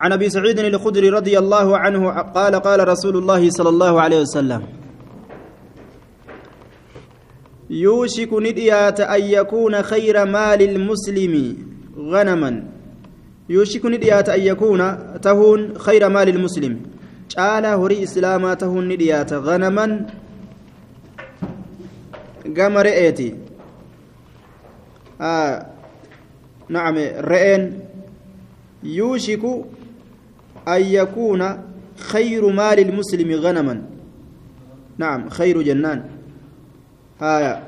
عن 0.00 0.12
أبي 0.12 0.30
سعيد 0.30 0.58
الخدري 0.58 1.08
رضي 1.10 1.38
الله 1.38 1.78
عنه 1.78 2.10
قال 2.10 2.54
قال 2.54 2.88
رسول 2.88 3.16
الله 3.16 3.50
صلى 3.50 3.68
الله 3.68 4.00
عليه 4.00 4.20
وسلم 4.20 4.62
يوشك 7.70 8.32
نديات 8.32 9.00
أن 9.00 9.22
يكون 9.22 9.82
خير 9.82 10.24
مال 10.24 10.62
المسلم 10.62 11.56
غنما. 11.98 12.64
يوشك 13.48 13.86
نديات 13.86 14.28
أن 14.28 14.40
يكون 14.40 14.80
تهون 15.20 15.78
خير 15.78 16.08
مال 16.08 16.28
المسلم. 16.28 16.80
قال 17.36 17.66
هري 17.66 18.02
اسلاما 18.02 18.54
تهون 18.54 18.88
نديات 18.88 19.32
غنما. 19.32 20.06
قام 22.56 22.78
رئيتي 22.78 23.34
آه 25.20 25.66
نعم 26.68 26.94
رئين 27.18 27.80
يوشك 28.82 29.42
أن 30.68 30.82
يكون 30.82 31.42
خير 31.96 32.42
مال 32.52 32.78
المسلم 32.78 33.30
غنما. 33.44 33.82
نعم 34.98 35.28
خير 35.28 35.62
جنان. 35.62 36.04
هايا 37.20 37.62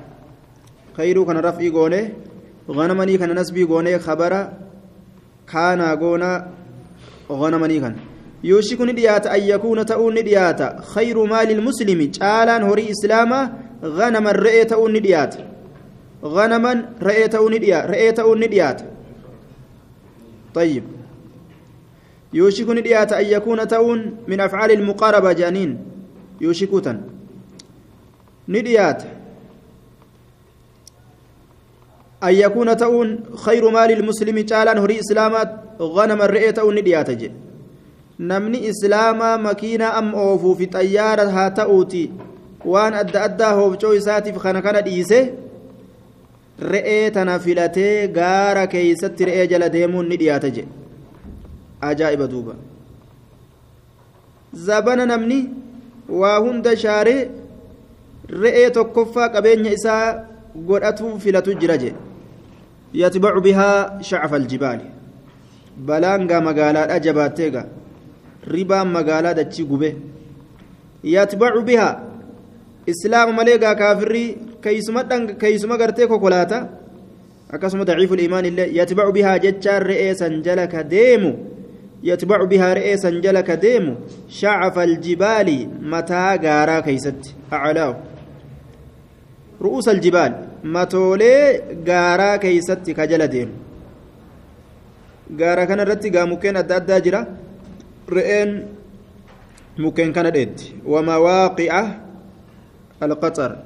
خير 0.97 1.25
كان 1.25 1.37
رفعي 1.37 1.69
قونة 1.69 2.11
غنمني 2.71 3.19
كان 3.19 3.31
نسبي 3.39 3.65
قونة 3.65 3.99
خبر 3.99 4.33
كان 5.53 5.81
قونا 5.83 6.33
غنمني 7.31 7.81
كان. 7.81 7.95
يوشك 8.45 8.81
نديات 8.81 9.27
أن 9.27 9.41
يكون 9.41 9.87
تؤون 9.87 10.15
نديات. 10.19 10.61
خير 10.85 11.25
مال 11.25 11.51
المسلم 11.51 12.11
جالان 12.11 12.63
هوري 12.63 12.91
إسلاما 12.91 13.41
غنما 13.85 14.31
رئي 14.33 14.65
تؤون 14.65 14.93
نديات. 14.93 15.35
غنما 16.25 16.73
رئي 17.03 17.29
تؤون 18.13 18.41
نديات. 18.41 18.81
طيب. 20.55 21.00
يوشك 22.33 22.69
نديات 22.69 23.13
أن 23.13 23.25
يكون 23.25 23.69
تون 23.69 24.17
من 24.29 24.41
أفعال 24.41 24.71
المقاربة 24.71 25.33
جانين 25.33 25.79
يوشكوتا 26.41 27.01
نديات 28.49 29.03
أن 32.25 32.35
يكون 32.35 32.77
تون 32.77 33.21
خير 33.35 33.71
مال 33.71 33.91
المسلم 33.93 34.39
جالان 34.39 34.79
هري 34.79 35.01
إسلامات 35.01 35.51
غنم 35.81 36.23
الرئي 36.23 36.53
تون 36.53 36.75
نديات 36.79 37.11
جي 37.11 37.31
namni 38.21 38.59
islaamaa 38.69 39.39
makiina 39.39 39.95
am 39.95 40.15
oofuu 40.15 40.55
fi 40.57 40.67
xayyaara 40.67 41.25
haa 41.37 41.51
ta'uuti 41.59 42.03
waan 42.73 42.95
adda 43.03 43.23
addaa 43.29 43.53
hoofcoo 43.59 43.93
isaatiif 44.01 44.37
kana 44.43 44.63
kana 44.67 44.83
dhiise 44.89 45.21
re'ee 46.73 47.11
tana 47.15 47.39
filatee 47.45 48.09
gaara 48.19 48.67
keeysatti 48.75 49.29
re'ee 49.31 49.47
jala 49.53 49.73
deemuun 49.77 50.09
ni 50.09 50.19
dhiyaata 50.23 50.51
jedhe 50.57 50.80
ajaa'iba 51.81 52.27
duuba 52.27 52.55
zabana 54.53 55.07
namni 55.07 55.49
waa 56.09 56.39
hunda 56.45 56.77
shaaree 56.77 57.31
re'ee 58.43 58.71
tokkoffaa 58.71 59.29
qabeenya 59.35 59.73
isaa 59.79 60.05
godhatu 60.69 61.19
filatu 61.25 61.55
jira 61.61 61.77
je 61.83 61.95
yatbacu 63.03 63.41
bihaa 63.47 64.03
shacfa 64.11 64.37
aljibaali 64.37 64.87
balaan 65.89 66.27
gaa 66.31 66.41
magaalaadha 66.49 66.99
jabaattee 67.07 67.51
gaa 67.57 67.67
ribaan 68.55 68.89
magaalaa 68.97 69.35
dachii 69.41 69.65
gube 69.71 69.91
yatbacu 71.15 71.63
bihaa 71.71 71.95
islaama 72.93 73.33
malee 73.39 73.59
gaa 73.65 73.75
kaafirrii 73.75 74.29
keeysuma 74.63 75.77
gartee 75.83 76.07
kokolaata 76.07 76.59
akkasuma 77.53 77.85
daciifu 77.85 78.15
liimaan 78.21 78.45
illee 78.51 78.69
yatbacu 78.79 79.13
bihaa 79.13 79.39
jechaan 79.39 79.83
re'ee 79.91 80.15
san 80.15 80.43
jala 80.43 80.67
ka 80.67 80.83
deemu 80.83 81.33
يتبع 82.03 82.45
بها 82.45 82.75
رئيسا 82.75 83.11
جلك 83.11 83.51
ديم 83.51 83.97
شعف 84.29 84.79
الجبال 84.79 85.49
متى 85.83 86.25
غارا 86.45 86.81
كيست. 86.81 87.37
أعلاه. 87.53 87.97
رؤوس 89.61 89.89
الجبال 89.89 90.33
متولي 90.65 91.61
غارا 91.89 92.37
كيست 92.37 92.91
كجل 92.91 93.27
ديم. 93.27 93.51
غارا 95.41 95.65
كان 95.65 95.81
رتي 95.81 96.11
غا 96.11 96.25
مكين 96.25 96.57
أدى 96.57 96.77
أدى 96.77 97.01
جرا 97.01 97.27
رئين 98.11 98.67
مكين 99.79 100.13
كان 100.13 100.33
ديت 100.33 100.63
ومواقع 100.87 101.75
القطر. 103.03 103.57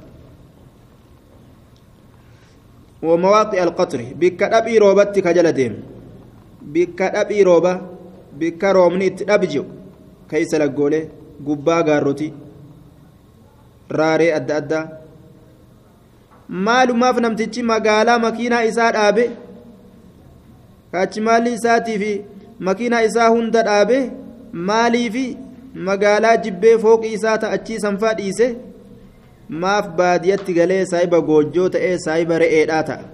ومواقع 3.03 3.63
القطر. 3.63 4.01
بك 4.21 4.43
أبي 4.43 4.79
روبتي 4.79 5.21
كجل 5.21 5.53
ديم. 5.53 5.75
Bikka 8.39 8.73
roobni 8.77 9.07
itti 9.11 9.25
dhabi 9.29 9.47
jiru 9.53 9.65
keeysa 10.31 10.59
laggoolee 10.63 11.05
gubbaa 11.47 11.83
gaarroti 11.89 12.29
raaree 13.99 14.33
adda 14.39 14.57
addaa. 14.61 14.85
Maalumaaf 16.67 17.17
namtichi 17.25 17.63
magaalaa 17.71 18.19
makiinaa 18.25 18.63
isaa 18.71 18.93
dhaabe? 18.97 19.25
Kaachi 20.93 21.21
maalli 21.27 21.53
isaatii 21.59 21.99
fi 22.03 22.13
makiinaa 22.69 23.03
isaa 23.09 23.29
hunda 23.35 23.63
dhaabe? 23.69 23.99
Maalii 24.69 25.09
fi 25.17 25.25
magaalaa 25.89 26.37
jibbee 26.47 26.77
fooqii 26.85 27.13
isaa 27.19 27.39
ta'achii 27.45 27.81
sanfaa 27.87 28.15
dhiise? 28.21 28.49
Maaf 29.63 29.89
baadiyatti 29.99 30.53
galee 30.59 30.85
saayiba 30.93 31.21
goojjoo 31.31 31.69
ta'ee 31.77 31.97
saayiba 32.07 32.39
re'eedhaa 32.45 32.83
ta'a. 32.91 33.05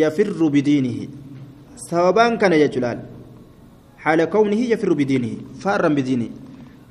Yafirru 0.00 0.50
bidiinihi. 0.50 1.08
Sababaan 1.88 2.38
kana 2.38 2.56
jechuudhaan 2.62 2.98
حال 4.07 4.19
كونه 4.33 4.61
يفر 4.73 4.93
بدينه 4.99 5.33
فارا 5.63 5.87
بدينه 5.87 6.29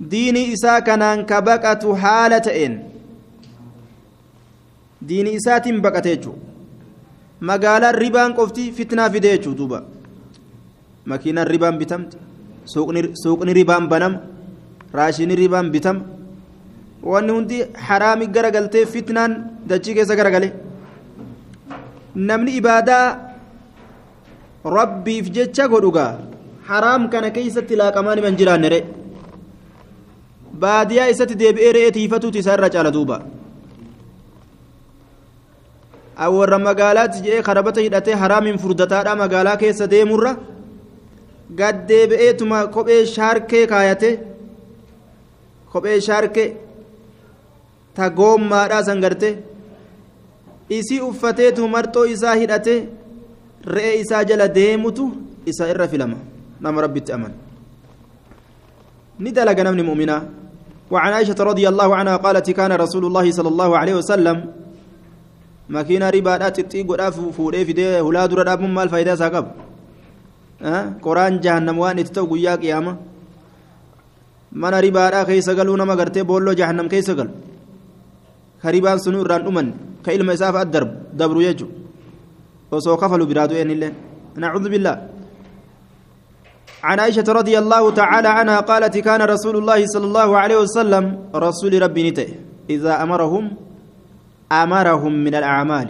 ديني 0.01 0.53
إسا 0.53 0.79
كان 0.87 1.03
كبقة 1.31 1.83
حالتين 2.03 2.73
ديني 5.03 5.31
إسات 5.37 5.67
بقتيجو 5.85 6.35
magaalaa 7.49 7.93
ribaan 8.03 8.33
qofti 8.39 8.65
fitnaa 8.77 9.11
fide 9.15 9.27
jechuu 9.35 9.55
duuba 9.59 9.79
makiinaan 11.11 11.49
ribaan 11.53 11.79
bitamti 11.81 12.17
suuqni 13.23 13.53
ribaan 13.59 13.89
banama 13.93 14.19
raashini 14.99 15.35
ribaan 15.41 15.71
bitama 15.75 16.03
wanni 17.13 17.33
hundi 17.37 17.59
haraami 17.87 18.27
garagaltee 18.37 18.85
fitnaan 18.93 19.33
dachii 19.71 19.95
keessa 19.97 20.19
garagale 20.21 20.49
namni 22.29 22.55
ibaadaa 22.61 23.07
rabbiif 24.77 25.27
jecha 25.37 25.67
godhugaa 25.73 26.13
haraam 26.70 27.10
kana 27.14 27.30
keeysatti 27.36 27.76
laaqamaan 27.82 28.18
himan 28.20 28.36
jiraanne 28.40 28.70
re 28.74 28.80
baadiyaa 30.62 31.08
isatti 31.14 31.36
deebi'ee 31.42 31.72
re'ee 31.78 31.92
tiifatuuti 31.98 32.40
isaa 32.44 32.56
irra 32.58 32.70
caala 32.76 32.92
duuba. 32.98 33.18
Warra 36.36 36.58
magaalaatti 36.68 37.20
jedhee 37.26 37.44
karabata 37.48 37.82
hidhatee 37.86 38.16
haraamiin 38.22 38.58
furdataadha 38.64 39.16
magaalaa 39.24 39.58
keessa 39.64 39.86
deemurra? 39.94 40.32
Gad 41.60 41.78
deebi'eetuma 41.90 42.60
kophee 42.76 43.06
shaarkee 43.16 43.66
kaayate? 43.74 44.10
Kophee 45.72 46.00
shaarkee 46.08 46.48
ta 47.96 48.10
goommaadhaa 48.20 48.84
san 48.88 49.02
garte 49.04 49.30
isii 50.78 51.00
uffateetu 51.10 51.68
marxoo 51.76 52.06
isaa 52.16 52.36
hidhate? 52.42 52.76
Re'ee 53.76 53.96
isaa 54.02 54.24
jala 54.30 54.48
deemutu 54.58 55.06
isa 55.46 55.70
irra 55.74 55.88
filama 55.94 56.18
نما 56.62 56.82
ربي 56.82 57.00
تأمن 57.08 57.34
ندلق 59.24 59.58
نمني 59.66 59.84
مؤمنا 59.90 60.18
وعن 60.92 61.12
عائشة 61.14 61.40
رضي 61.52 61.66
الله 61.72 61.90
عنها 62.00 62.16
قالت 62.26 62.48
كان 62.52 62.72
رسول 62.72 63.04
الله 63.06 63.26
صلى 63.32 63.50
الله 63.54 63.70
عليه 63.78 63.96
وسلم 64.02 64.38
makiina 65.76 66.08
ribaadhaa 66.12 66.56
xixiqqoodhaaf 66.56 67.16
fuudhee 67.38 67.66
fidee 67.70 68.00
hulaa 68.00 68.28
dura 68.32 68.44
dhaabuun 68.48 68.72
maal 68.78 68.90
faayidaa 68.94 69.16
isaa 69.20 69.34
qaba 69.36 69.50
qoraan 71.06 71.40
jahannam 71.46 71.78
waan 71.84 72.00
itti 72.02 72.14
ta'u 72.18 72.28
guyyaa 72.32 72.58
qiyaama 72.62 72.94
mana 74.62 74.78
ribaadhaa 74.86 75.26
keessa 75.30 75.58
galuu 75.60 75.76
nama 75.82 75.96
gartee 76.00 76.24
boolloo 76.30 76.56
jahannam 76.62 76.88
keessa 76.94 77.14
galu 77.20 77.32
ka 78.62 78.72
ribaan 78.76 79.00
sunuu 79.06 79.22
irraan 79.26 79.44
dhuman 79.48 79.68
ka 80.06 80.16
ilma 80.18 80.34
isaaf 80.38 80.56
addarbu 80.64 80.94
dabru 81.20 81.44
jechuudha 81.48 81.76
osoo 82.72 82.98
kafalu 83.02 83.28
biraa 83.32 83.48
du'een 83.52 83.72
illee 83.76 83.92
nacuudhu 84.42 84.70
billaa 84.74 84.98
عن 86.88 87.00
عائشة 87.04 87.28
رضي 87.28 87.60
الله 87.60 87.84
تعالى 87.92 88.28
عنها 88.28 88.60
قالت 88.64 88.96
كان 88.98 89.22
رسول 89.22 89.56
الله 89.60 89.80
صلى 89.92 90.06
الله 90.08 90.30
عليه 90.38 90.58
وسلم 90.64 91.04
رسول 91.36 91.74
ربي 91.82 92.02
نته. 92.12 92.30
إذا 92.70 93.04
أمرهم 93.04 93.44
أمرهم 94.52 95.14
من 95.14 95.36
الأعمال. 95.36 95.88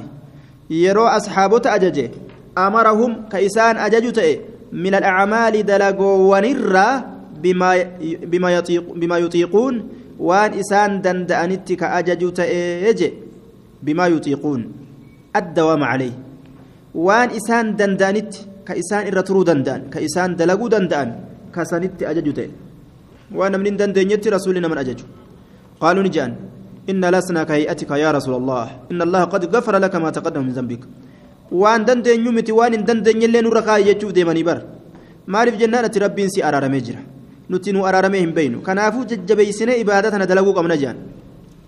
يرو 0.70 1.06
أصحابه 1.06 1.62
أججه 1.66 2.12
أمرهم 2.58 3.30
كإسان 3.30 3.78
أججته 3.78 4.30
من 4.74 4.94
الأعمال 4.96 5.54
دلقوا 5.66 6.16
ونرى 6.32 6.90
بما 7.44 7.70
بما 8.26 8.50
يطيق 8.58 8.84
بما 8.94 9.18
يطيقون. 9.18 9.74
وان 10.18 10.52
إسان 10.58 11.02
دندأنت 11.06 11.68
كأججته 11.78 12.44
يجي 12.90 13.10
بما 13.86 14.06
يطيقون. 14.08 14.62
الدوام 15.36 15.82
عليه. 15.84 16.16
وان 16.98 17.30
إسان 17.38 17.76
دندأنت 17.78 18.34
danda'an 19.50 19.90
ka 19.94 20.00
isaan 20.08 20.36
dalaguu 20.36 20.70
danda'an 20.70 21.10
ka 21.52 21.66
sanitti 21.66 22.06
ajaju 22.06 22.32
ta'e 22.34 22.50
waan 23.32 23.52
namni 23.52 23.70
hin 23.72 23.78
dandeenyetti 23.78 24.30
rasuulli 24.36 24.60
naman 24.60 24.78
ajaju 24.84 25.06
qaaluu 25.80 26.04
ni 26.04 26.10
jedhan 26.18 26.34
إن 26.88 27.04
لسنا 27.04 27.44
كهيئتك 27.44 27.92
يا 28.00 28.16
رسول 28.16 28.40
الله 28.40 28.96
إن 28.96 29.00
الله 29.04 29.24
قد 29.28 29.42
غفر 29.52 29.76
لك 29.76 29.94
ما 30.00 30.08
تقدم 30.08 30.40
من 30.48 30.56
ذنبك 30.56 30.82
وأن 31.52 31.84
دندن 31.84 32.24
يمتي 32.24 32.52
وأن 32.56 32.80
دندن 32.88 33.20
يلين 33.24 33.44
رخا 33.52 33.76
يجوف 33.92 34.16
ديماني 34.16 34.44
بر 34.48 34.60
maaliif 35.28 35.60
jennaan 35.60 35.86
ati 35.86 36.00
rabbiin 36.00 36.30
si 36.32 36.40
araaramee 36.48 36.82
jira 36.88 37.02
nuti 37.52 37.74
nu 37.76 37.84
araaramee 37.90 38.20
hin 38.24 38.32
beeynu 38.38 38.62
kanaafuu 38.68 39.04
jajjabeeysine 39.12 39.76
ibaada 39.84 40.12
tana 40.12 40.26
dalaguu 40.26 40.54
qabna 40.58 40.78
jean 40.84 40.98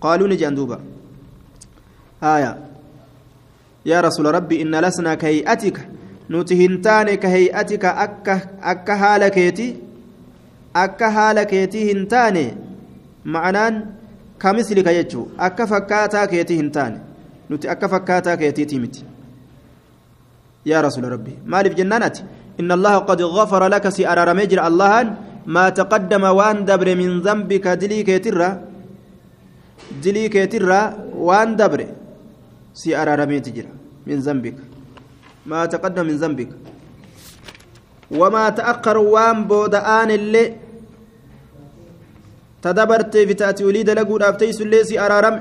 qaaluu 0.04 0.28
ni 0.30 0.36
jean 0.40 0.54
duuba 0.56 0.80
haya 2.24 2.56
yaa 3.90 4.00
rasuula 4.08 4.32
rabbi 4.38 4.60
inna 4.64 4.80
lasnaa 4.86 5.16
ka 5.20 5.26
hay'atika 5.28 5.82
nuti 6.32 6.58
hin 6.62 6.80
taane 6.86 7.12
ka 7.22 7.28
hay'atika 7.34 7.94
akka 8.72 8.96
haala 9.02 9.30
keeti 9.36 9.68
akka 10.84 11.10
haala 11.18 11.44
keetii 11.52 11.86
hin 11.90 12.02
taane 12.14 12.44
ma'anaan 13.36 13.80
ka 14.42 14.52
mislika 14.58 14.96
jechuu 14.98 15.24
akka 15.48 15.66
fakkaataa 15.72 16.26
keetii 16.34 16.60
hin 16.62 16.70
taane 16.76 16.98
nuti 17.52 17.72
akka 17.76 17.88
fakkaataa 17.94 18.36
keetiitii 18.42 18.82
miti 18.84 19.08
yaa 20.72 20.82
rasuula 20.88 21.16
rabbi 21.16 21.38
maaliif 21.54 21.74
jennaan 21.80 22.06
ati 22.10 22.22
إن 22.60 22.70
الله 22.76 22.94
قد 23.08 23.20
غفر 23.22 23.62
لك 23.74 23.84
سي 23.96 24.02
أرار 24.12 24.28
مجر 24.40 24.58
الله 24.68 24.94
ما 25.54 25.64
تقدم 25.80 26.24
وان 26.38 26.56
دبر 26.68 26.88
من 27.00 27.10
ذنبك 27.26 27.66
دلي 27.80 27.98
كيترا 28.08 28.48
دلي 30.04 30.24
كيترا 30.34 30.80
وان 31.28 31.50
دبر 31.60 31.80
سي 32.80 32.90
أرار 33.02 33.20
مجر 33.32 33.66
من 34.08 34.18
ذنبك 34.26 34.58
ما 35.45 35.65
تقدم 35.65 36.05
من 36.05 36.17
ذنبك 36.17 36.49
وما 38.11 38.45
تأخر 38.49 38.97
وان 38.97 39.37
بودآن 39.49 40.09
اللي 40.11 40.43
تدبرت 42.61 43.17
في 43.17 43.33
تأتي 43.33 43.65
وليد 43.65 43.89
لقود 43.89 44.21
أفتيس 44.23 44.61
اللي 44.61 44.83
سي 44.83 44.99
أرارم 44.99 45.35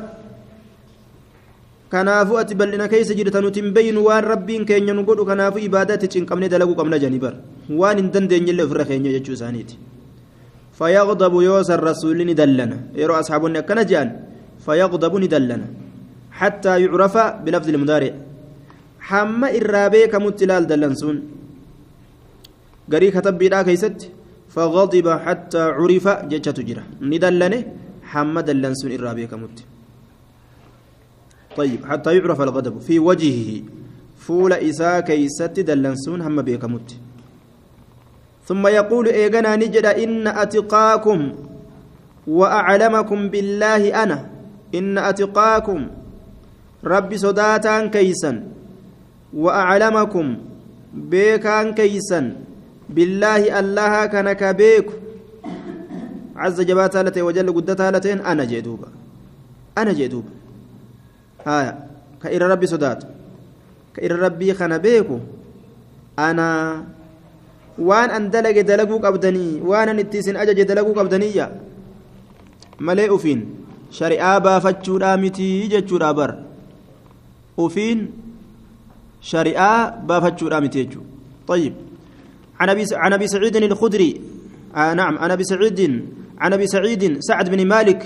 kanaafuu 1.94 2.38
ati 2.42 2.54
bal'ina 2.58 2.88
keessa 2.90 3.14
jirta 3.14 3.38
nuti 3.44 3.60
hin 3.62 3.70
beeynu 3.70 4.00
waan 4.06 4.24
rabbiin 4.32 4.64
keenya 4.66 4.94
nu 4.98 5.04
godhu 5.08 5.24
kanaafuu 5.28 5.62
ibaadaatti 5.62 6.08
cinqabnee 6.14 6.50
dalaguu 6.54 6.74
qabna 6.80 6.98
janii 6.98 7.22
bar 7.24 7.34
waan 7.80 8.00
hin 8.00 8.08
dandeenyellee 8.14 8.66
ofirra 8.66 8.84
keenya 8.90 9.14
jechuu 9.16 9.36
isaaniiti 9.38 9.78
فيغضب 10.78 11.34
يوسى 11.48 11.74
الرسول 11.78 12.18
ندلنا 12.30 12.78
يرى 13.00 13.14
أصحاب 13.20 13.42
كان 13.68 13.80
جان 13.86 14.08
فيغضب 14.66 15.12
ندلنا 15.22 15.66
حتى 16.40 16.72
يعرف 16.82 17.14
بلفظ 17.44 17.68
المضارع 17.74 18.12
حما 19.09 19.47
إرابي 19.57 20.01
كمتلال 20.13 20.63
دلنسون 20.71 21.17
قري 22.91 23.07
كتب 23.15 23.37
بلا 23.37 23.61
كيست 23.67 23.99
فغضب 24.53 25.07
حتى 25.25 25.61
عرف 25.77 26.05
جتة 26.31 26.51
تجرى 26.57 26.83
ندلنه 27.11 27.59
حما 28.11 28.41
دلنسون 28.47 28.89
إرابي 28.97 29.25
كمت 29.31 29.57
طيب 31.59 31.79
حتى 31.89 32.09
يعرف 32.17 32.39
الغضب 32.41 32.75
في 32.87 32.95
وجهه 32.99 33.49
فول 34.25 34.53
إساء 34.53 34.99
كيست 35.09 35.55
دلنسون 35.69 36.19
هم 36.21 36.37
بيكمت 36.47 36.89
ثم 38.47 38.63
يقول 38.67 39.05
إيغنا 39.07 39.55
نجد 39.55 39.85
إن 39.85 40.27
أتقاكم 40.27 41.19
وأعلمكم 42.27 43.19
بالله 43.33 44.03
أنا 44.03 44.19
إن 44.75 44.97
أتقاكم 44.97 45.79
ربي 46.83 47.17
صداتا 47.17 47.75
كيسا 47.95 48.58
وأعلمكم 49.33 50.37
بيكان 50.93 51.73
كيسا 51.73 52.21
بالله 52.89 53.59
الله 53.59 54.05
كان 54.05 54.33
كبيك 54.33 54.87
عز 56.35 56.61
جبات 56.61 57.17
وجل 57.17 57.47
قدتها 57.53 57.89
أنا 58.31 58.43
جدوبا 58.43 58.87
أنا 59.77 59.91
haya 61.45 61.73
ka 62.19 62.27
irra 62.35 62.47
rabbi 62.51 62.67
sodaatu 62.67 63.07
ka 63.95 63.99
irra 64.03 64.17
rabbii 64.27 64.53
kana 64.59 64.79
beeku 64.79 65.19
ana 66.19 66.47
waan 67.79 68.09
an 68.11 68.27
dalage 68.33 68.63
dalaguu 68.67 68.99
qabdanii 68.99 69.63
waan 69.63 69.89
an 69.95 69.99
itti 70.03 70.19
isin 70.19 70.35
ajaje 70.35 70.63
dalaguu 70.67 70.93
qabdaniyya 70.99 71.47
malee 72.83 73.07
ufiin 73.17 73.41
shari'aa 73.99 74.39
baafachuudhaa 74.43 75.15
mitii 75.23 75.69
jechuudha 75.73 76.11
bar 76.19 76.31
ufiin 77.65 77.99
baafachuudhaa 80.07 80.61
miti 80.61 80.85
jechuu 80.85 81.03
طيب. 81.49 81.73
عن 82.59 82.69
أبي 82.69 82.85
عن 82.93 83.13
أبي 83.13 83.27
سعيد 83.27 83.55
الخدري. 83.55 84.21
آه 84.75 84.93
نعم. 84.93 85.17
عن 85.17 85.31
أبي 85.31 85.43
سعيد 85.43 86.05
عن 86.37 86.53
أبي 86.53 86.67
سعيد 86.67 87.17
سعد 87.19 87.49
بن 87.49 87.65
مالك 87.67 88.05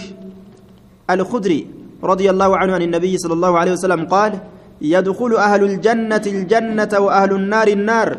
الخدري 1.09 1.67
رضي 2.03 2.29
الله 2.29 2.57
عنه 2.57 2.73
عن 2.73 2.81
النبي 2.81 3.17
صلى 3.17 3.33
الله 3.33 3.59
عليه 3.59 3.71
وسلم 3.71 4.05
قال 4.07 4.39
يدخل 4.81 5.35
أهل 5.35 5.63
الجنة 5.63 6.23
الجنة 6.27 6.93
وأهل 6.99 7.31
النار 7.35 7.67
النار. 7.67 8.17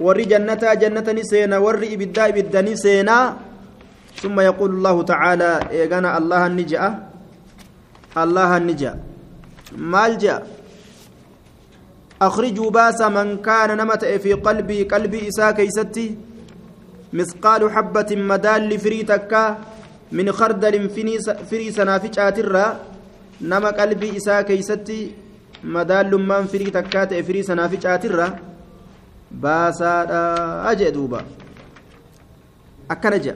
warra 0.00 0.18
جنة 0.20 0.62
جنة 0.82 1.06
ni 1.12 1.25
seena 1.25 1.58
warra 1.58 1.78
ibiddaa 1.92 2.28
ibidda 2.28 2.60
ni 2.62 2.81
seena. 2.81 3.36
ثم 4.22 4.40
يقول 4.40 4.70
الله 4.70 5.02
تعالى 5.02 5.50
ergana 5.70 6.18
الله 6.18 6.46
ni 6.46 6.56
jedha 6.56 6.82
الله 8.16 8.56
ni 8.56 8.66
jedha 8.66 8.92
maal 9.76 10.05
jedha 10.05 10.42
أخرجوا 12.22 12.70
baasaa 12.70 13.00
من 13.00 13.36
كان 13.42 13.76
namtii 13.76 14.04
في 14.04 14.32
قلبي 14.32 14.82
qalbii 14.82 15.28
isaa 15.28 15.50
keessatti 15.50 16.18
مثقال 17.12 17.70
حبة 17.70 18.16
مدال 18.16 18.78
فريتك 18.78 19.56
من 20.12 20.32
خردل 20.32 20.88
فري 21.50 21.70
سنافج 21.70 22.18
آترا 22.18 22.66
qalbii 23.42 24.16
isaa 24.16 24.42
keeysatti 24.44 25.14
madaallummaan 25.62 26.48
firii 26.48 26.70
takkaa 26.70 27.06
ta'e 27.06 27.22
firii 27.22 27.44
sanaafi 27.44 27.78
caatirra 27.78 28.26
baasaadha 29.40 30.74
jee 30.76 30.92
duuba 30.92 31.24
akkana 32.88 33.18
jea 33.18 33.34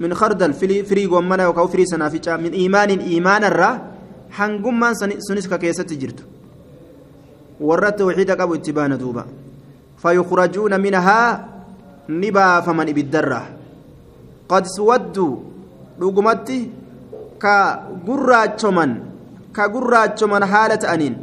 min 0.00 0.14
khardal 0.14 0.54
firii 0.54 1.06
gommana 1.06 1.42
yookaan 1.42 1.68
firii 1.68 1.86
sanaaficaa 1.86 2.38
min 2.38 2.54
iimaanin 2.54 3.00
iimaanarraa 3.00 3.74
hangummaan 4.30 4.96
sunis 5.28 5.48
ka 5.48 5.58
keessatti 5.58 5.96
jirtu 5.96 6.31
warra 7.68 7.92
tawxiida 8.00 8.36
qabu 8.36 8.54
itti 8.58 8.72
baana 8.78 8.96
duuba 9.02 9.26
fayukhrajuuna 10.02 10.78
minahaa 10.84 11.28
ni 12.20 12.30
baafaman 12.36 12.88
ibiddarraa 12.92 13.46
qad 14.50 14.64
suwadduu 14.76 15.32
dhugumatti 16.00 16.58
ka 17.42 17.56
gurraachoman 18.06 18.92
ka 19.56 19.68
gurraachoman 19.74 20.42
haala 20.52 20.76
ta'aniin 20.84 21.14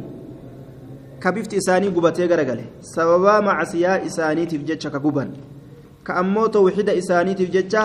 ka 1.22 1.32
bifti 1.32 1.56
isaanii 1.62 1.90
gubatee 1.96 2.28
garagale 2.32 2.64
sababaa 2.94 3.40
macsiyaa 3.48 4.00
isaaniitiif 4.08 4.64
jecha 4.70 4.90
ka 4.94 4.98
guban 5.04 5.30
ka 6.06 6.16
ammoo 6.22 6.48
tawxida 6.56 6.92
isaaniitiif 7.02 7.50
jecha 7.56 7.82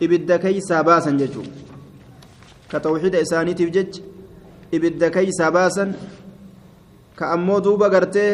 ibidda 0.00 0.38
keeysaa 0.44 0.82
baasan 0.88 1.18
jechuu 1.22 1.46
ka 2.70 2.80
tawxida 2.86 3.20
isaaniitiif 3.26 3.70
jecha 3.76 4.02
ibidda 4.72 5.10
keeysaa 5.16 5.50
baasan 5.56 5.94
ka 7.15 7.31
ammoo 7.35 7.59
duuba 7.65 7.89
gartee 7.89 8.33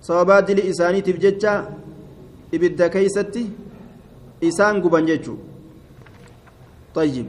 sababaa 0.00 0.42
dili 0.42 0.68
isaaniitiif 0.70 1.18
jecha 1.24 1.52
ibidda 2.52 2.88
keeysatti 2.94 3.44
isaan 4.40 4.80
guban 4.84 5.06
jechuu 5.06 5.38
طيب 6.94 7.26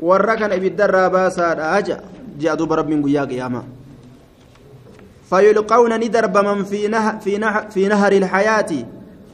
warra 0.00 0.36
kana 0.36 0.54
ibiddarraa 0.58 1.10
baasaadha 1.10 1.72
aja 1.78 1.96
ji'a 2.40 2.56
duuba 2.58 2.76
rabbiin 2.82 3.02
guyyaa 3.02 3.26
qiyaamaa 3.32 3.64
فيلقون 5.30 5.92
ندرب 6.00 6.36
من 6.38 6.64
في 6.70 6.88
نه 6.88 7.18
في 7.18 7.38
نه 7.38 7.68
في 7.74 7.88
نهر 7.88 8.12
الحياة 8.12 8.70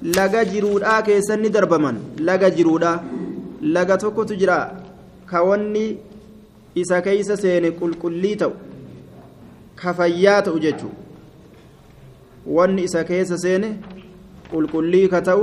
لقى 0.03 0.45
جرودا 0.45 1.01
كيسا 1.01 1.37
ندرب 1.37 1.75
من 1.75 1.97
لقى 2.21 2.51
جرودا 2.51 2.93
لقى 3.63 3.97
توكو 3.97 4.23
تجرا 4.23 4.59
كوني 5.31 5.87
إسا 6.82 7.00
كيسا 7.00 7.36
سين 7.36 7.66
كل 7.80 7.94
كليتو 7.94 8.52
كفيات 9.82 10.48
أججو 10.48 10.90
واني 12.48 12.84
إسا 12.86 13.02
كيسا 13.02 13.38
سين 13.38 13.82
كل 14.52 14.68
كلي 14.68 15.08
كتو 15.08 15.42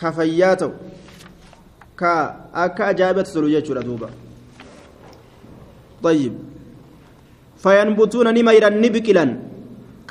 كفياتو 0.00 0.70
ka 2.02 2.12
akka 2.64 2.82
ajaa'ibatti 2.90 3.32
tolu 3.34 3.48
jechuudha 3.54 3.84
duuba. 3.88 4.08
طيب 6.02 6.34
فينبتون 7.62 8.26
نميرا 8.34 8.70
نبكلا 8.84 9.26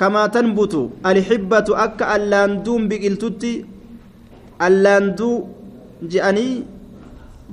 كما 0.00 0.22
تنبت 0.32 0.74
الحبة 1.04 1.68
أكا 1.84 2.16
اللاندون 2.16 2.88
بقلتتي 2.88 3.52
اللاندو 4.66 5.30
جأني 6.12 6.48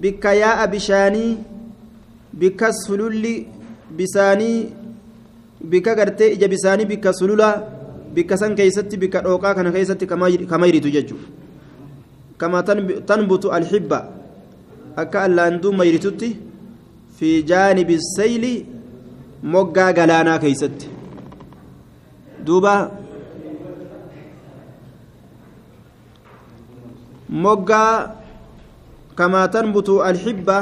بكياء 0.01 0.59
بشاني 0.71 1.25
بكسفلل 2.33 3.25
بساني 3.97 4.69
bika 5.61 5.95
gartee 5.95 6.33
ija 6.33 6.47
bisaanii 6.47 6.85
bika 6.85 7.13
sululaa 7.13 7.55
bika 8.15 8.37
san 8.37 8.55
keeysatti 8.55 8.97
bika 8.97 9.21
dhooqaa 9.25 9.53
kana 9.55 9.71
keeysatti 9.71 10.07
kama 10.07 10.65
hiritu 10.65 10.89
jechuudha 10.89 11.27
kama 12.37 12.63
tanbutu 13.09 13.51
alxibba 13.51 13.99
akka 14.95 15.23
allaanduu 15.27 15.73
mayritutti 15.79 16.29
fi 17.17 17.43
jaanibi 17.51 17.99
sayli 18.15 18.53
moggaa 19.55 19.91
galaanaa 19.97 20.39
keeysatti 20.43 20.87
duuba 22.45 22.73
moggaa 27.45 27.93
kamaa 29.15 29.47
tanbutu 29.55 30.03
alxibba 30.09 30.57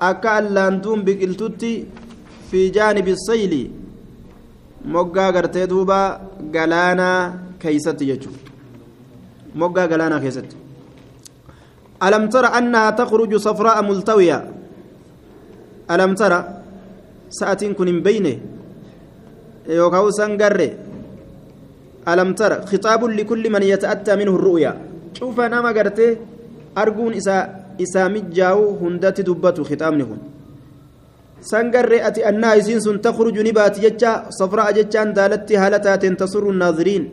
akka 0.00 0.32
allaantuun 0.40 1.02
biqiltutti 1.02 1.72
fi 2.50 2.70
jaanibi 2.70 3.14
sayli 3.26 3.62
moggaa 4.84 5.32
gartee 5.32 5.66
duuba 5.66 6.20
galaanaa 6.54 7.32
keeysatti 7.58 8.08
jechuudha 8.10 8.40
moggaa 9.54 9.88
galaanaa 9.88 10.20
keessatti 10.20 10.68
ألم 12.02 12.28
تر 12.28 12.46
أنها 12.58 12.90
تخرج 12.90 13.36
صفراء 13.36 13.82
ملتوية 13.82 14.38
ألم 15.90 16.14
تر 16.14 16.32
سأتين 17.30 17.74
كن 17.74 18.02
بينه 18.02 18.38
يوكاو 19.66 20.10
سنقر 20.10 20.60
ألم 22.08 22.30
تر 22.38 22.66
خطاب 22.66 23.04
لكل 23.04 23.44
من 23.50 23.62
يتأتى 23.62 24.16
منه 24.16 24.34
الرؤيا 24.36 24.72
شوف 25.18 25.40
أنا 25.40 25.58
ما 27.80 27.86
قرت 27.86 28.06
أرجون 28.06 28.06
إسا 28.06 28.06
إسا 28.06 28.08
مجاو 28.08 28.76
هندت 28.82 29.20
دبته 29.20 29.64
خطابني 29.64 30.02
هن 30.02 30.18
سنقر 31.40 31.92
أتي 32.08 32.28
أنها 32.28 32.54
يسين 32.54 32.80
سن 32.80 33.00
تخرج 33.00 33.38
نبات 33.48 33.80
ججا 33.80 34.24
صفراء 34.30 34.72
ججان 34.72 35.12
دالتي 35.12 35.56
هالتات 35.56 36.06
تسر 36.06 36.50
الناظرين 36.50 37.10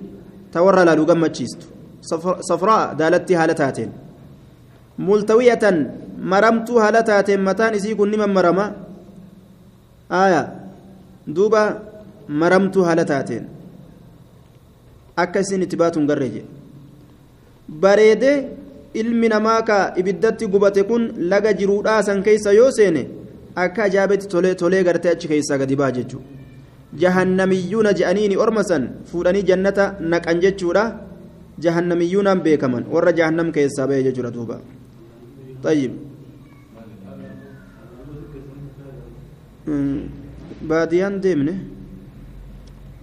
تورى 0.54 0.86
لا 0.86 0.96
لقمة 0.96 1.46
صفراء 2.50 2.94
دالتي 2.94 3.36
هالتات 3.36 3.80
multawiyatan 4.98 5.92
maramtuu 6.20 6.80
haala 6.80 7.04
taateen 7.04 7.42
mataan 7.42 7.76
isii 7.76 7.96
kun 7.96 8.10
nima 8.12 8.28
marama 8.28 8.72
aya 10.10 10.52
duuba 11.36 11.82
maramtuu 12.28 12.84
haala 12.84 13.06
taateen. 13.06 13.48
Akka 15.18 15.40
isin 15.40 15.62
itti 15.62 15.76
baatuun 15.76 16.08
garree 16.08 16.30
jedhe. 16.30 16.48
Bareedee 17.70 18.38
ilmi 19.03 19.29
namaa 19.35 19.61
ka 19.69 19.79
ibiddatti 20.01 20.47
gubate 20.55 20.83
kun 20.91 21.05
laga 21.33 21.53
jiruudhaa 21.61 22.03
san 22.09 22.23
keeysa 22.27 22.53
yoo 22.61 22.71
seene 22.79 23.03
akka 23.65 23.85
ajaabetti 23.89 24.29
tolee 24.35 24.55
tolee 24.63 24.83
gartee 24.89 25.13
achi 25.15 25.29
keessaa 25.33 25.59
gadi 25.63 25.77
baa 25.83 25.93
jechuudha 25.99 26.27
jahannamiyyuuna 27.03 27.93
je'aniini 28.01 28.37
orma 28.45 28.63
san 28.73 28.91
fuudhanii 29.13 29.47
jannata 29.53 29.95
naqan 30.13 30.43
jechuudha 30.45 30.85
jahannamiyyuunaan 31.65 32.45
beekaman 32.47 32.85
warra 32.95 33.13
jahannam 33.23 33.49
keessaa 33.57 33.87
ba'e 33.91 34.03
jechuudha 34.09 34.35
duuba. 34.37 34.59
طيب 35.63 35.93
baadiyaan 40.69 41.23
deemne 41.23 41.55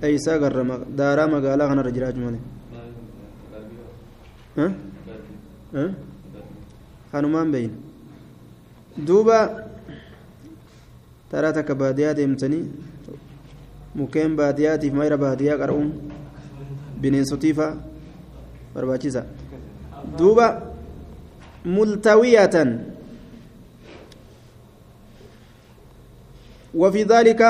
eeysaa 0.08 0.38
garra 0.44 0.63
daaraa 1.00 1.27
magaalaa 1.34 1.67
kanarra 1.72 1.91
jiraachuu 1.96 2.32
malee 5.73 5.95
kanumaan 7.12 7.52
beeyne 7.52 7.75
duuba 9.07 9.38
taraa 11.31 11.52
takka 11.52 11.75
baadiyaa 11.75 12.17
deemtanii 12.19 12.64
mukkeen 13.95 14.37
baadiyaatiif 14.37 14.93
mayra 15.00 15.17
baadiyaa 15.25 15.61
qara'uun 15.62 15.88
bineensotiifa 17.00 17.67
barbaachisa 18.75 19.25
duuba 20.19 20.47
ملتوية 21.67 22.79
وفي 26.75 27.02
ذلك 27.02 27.43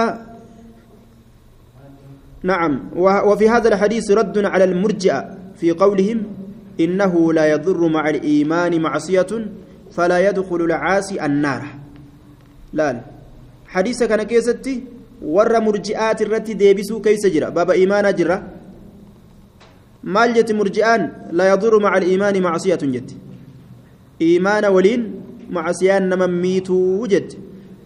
نعم 2.42 2.90
وفي 2.96 3.48
هذا 3.48 3.68
الحديث 3.68 4.10
رد 4.10 4.38
على 4.44 4.64
المرجئة 4.64 5.36
في 5.56 5.70
قولهم 5.72 6.41
إنه 6.84 7.32
لا 7.32 7.44
يضر 7.52 7.80
مع 7.88 8.04
الإيمان 8.10 8.72
معصية 8.80 9.32
فلا 9.94 10.18
يدخل 10.28 10.60
العاصي 10.68 11.26
النار. 11.26 11.62
لا 12.72 13.00
حديث 13.68 14.02
كان 14.02 14.22
كيستي 14.22 14.74
ور 15.22 15.60
مرجئات 15.60 16.22
الرت 16.22 16.50
ديبسو 16.50 17.00
كيس 17.00 17.26
جرا. 17.26 17.48
باب 17.48 17.70
إيمان 17.70 18.14
جرا. 18.14 18.36
مال 20.04 20.34
جت 20.34 20.52
مرجئان 20.52 21.12
لا 21.32 21.44
يضر 21.52 21.78
مع 21.78 21.92
الإيمان 21.96 22.42
معصية 22.42 22.82
جت. 22.94 23.10
إيمان 24.20 24.64
ولين 24.64 25.00
معصيان 25.50 26.08
نما 26.08 26.26
ميتو 26.26 27.06
جت. 27.06 27.38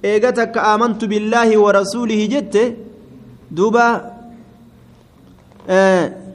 إيغتك 0.04 0.58
آمنت 0.58 1.04
بالله 1.04 1.58
ورسوله 1.58 2.20
جت. 2.26 2.56
دوبا 3.50 3.88
آه 5.68 6.25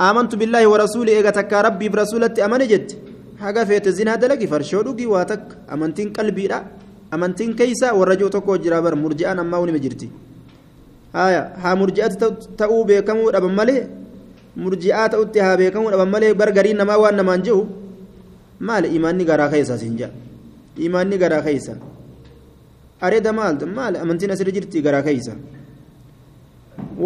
آمنت 0.00 0.32
بالله 0.40 0.62
ورسوله 0.66 1.12
إيغتك 1.16 1.52
ربي 1.66 1.88
برسولتي 1.88 2.44
أمن 2.44 2.62
جت 2.70 2.88
حاجة 3.40 3.64
فيت 3.68 3.86
الزنا 3.86 4.14
دلقي 4.22 4.46
فرشودوكي 4.46 5.06
واتك 5.06 5.44
أمنتين 5.72 6.08
قلبي 6.16 6.46
لا 6.50 6.58
أمنتين 7.14 7.54
كيسا 7.58 7.92
ورجو 7.98 8.28
تكو 8.34 8.56
جرابر 8.64 8.94
مرجعان 8.94 9.38
أما 9.38 9.56
وني 9.58 9.72
مجرتي 9.76 10.08
هايا 11.14 11.42
ها 11.62 11.74
مرجعات 11.74 12.12
تأو 12.58 12.82
بكمو 12.88 13.30
أبا 13.30 13.50
ta'utti 14.56 15.40
haa 15.40 15.56
beekamuu 15.56 15.90
dhaban 15.90 16.08
malee 16.08 16.34
bargariin 16.34 16.76
namaa 16.76 16.98
waan 16.98 17.16
namaan 17.16 17.42
jiru 17.42 17.66
maal 18.60 18.84
imaanni 18.84 19.24
garaa 19.24 19.48
keessa 19.50 19.78
siin 19.78 19.96
jaa 19.98 20.10
imaanni 20.78 21.18
garaa 21.18 21.42
keessa 21.42 21.74
areeda 23.00 23.32
maaltu 23.32 23.66
maal 23.66 23.96
amantiin 23.96 24.30
asirra 24.30 24.52
jirti 24.52 24.82
garaa 24.82 25.02
keessa 25.02 25.34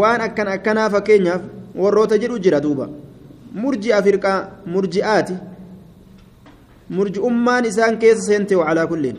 waan 0.00 0.21
akkan 0.21 0.49
akkanaa 0.57 0.90
fakkeenyaaf 0.90 1.42
warroota 1.83 2.19
jedhu 2.23 2.39
jira 2.45 2.61
duuba. 2.61 2.89
Murji'a 3.63 4.03
firqaa 4.07 4.39
murji'aati 4.67 5.35
murji'ummaan 6.97 7.65
isaan 7.71 7.99
keessa 7.99 8.25
seente 8.31 8.55
wacalaa 8.61 8.87
kulliin. 8.87 9.19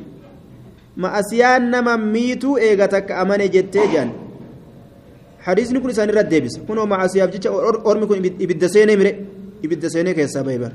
Ma'asiyaan 1.04 1.70
nama 1.74 1.98
miituu 1.98 2.58
eega 2.58 2.88
takka 2.88 3.22
amane 3.22 3.46
jettee 3.56 3.88
jaan. 3.94 4.12
حديثني 5.40 5.80
كل 5.80 5.96
سنة 5.96 6.12
رد 6.12 6.30
ديبس 6.30 6.68
كنوا 6.68 6.86
مع 6.86 7.08
سياب 7.08 7.32
جيتش 7.32 7.48
أرمي 7.88 8.06
كن 8.06 8.18
إبدا 8.44 8.68
سيني 8.68 8.96
مري 9.00 9.12
إبدا 9.66 9.88
سيني 9.88 10.14
كيسا 10.14 10.42
بيبر 10.42 10.72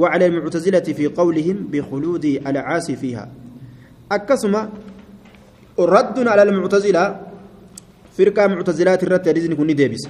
وعلى 0.00 0.26
المعتزلة 0.26 0.80
في 0.96 1.06
قولهم 1.06 1.56
بخلود 1.72 2.24
العاصي 2.24 2.96
فيها 2.96 3.28
أكسما 4.12 4.62
رد 5.78 6.16
على 6.28 6.42
المعتزلة 6.42 7.04
فرقة 8.16 8.46
معتزلات 8.46 9.02
الرد 9.02 9.28
حديثني 9.28 9.54
كن 9.54 9.70
ديبس 9.76 10.02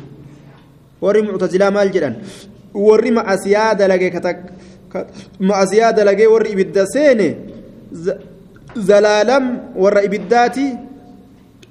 جدا 1.91 2.23
وري 2.75 3.11
مع 3.11 3.37
سيادة 3.37 3.87
لقي 3.87 4.11
كتك 4.11 4.39
مع 5.41 5.65
سيادة 5.65 6.05
لقي 6.05 6.27
وري 6.27 6.53
إبدا 6.53 6.85
سيني 6.85 7.37
زلالم 8.77 9.45
وري 9.77 10.05
إبداتي 10.07 10.89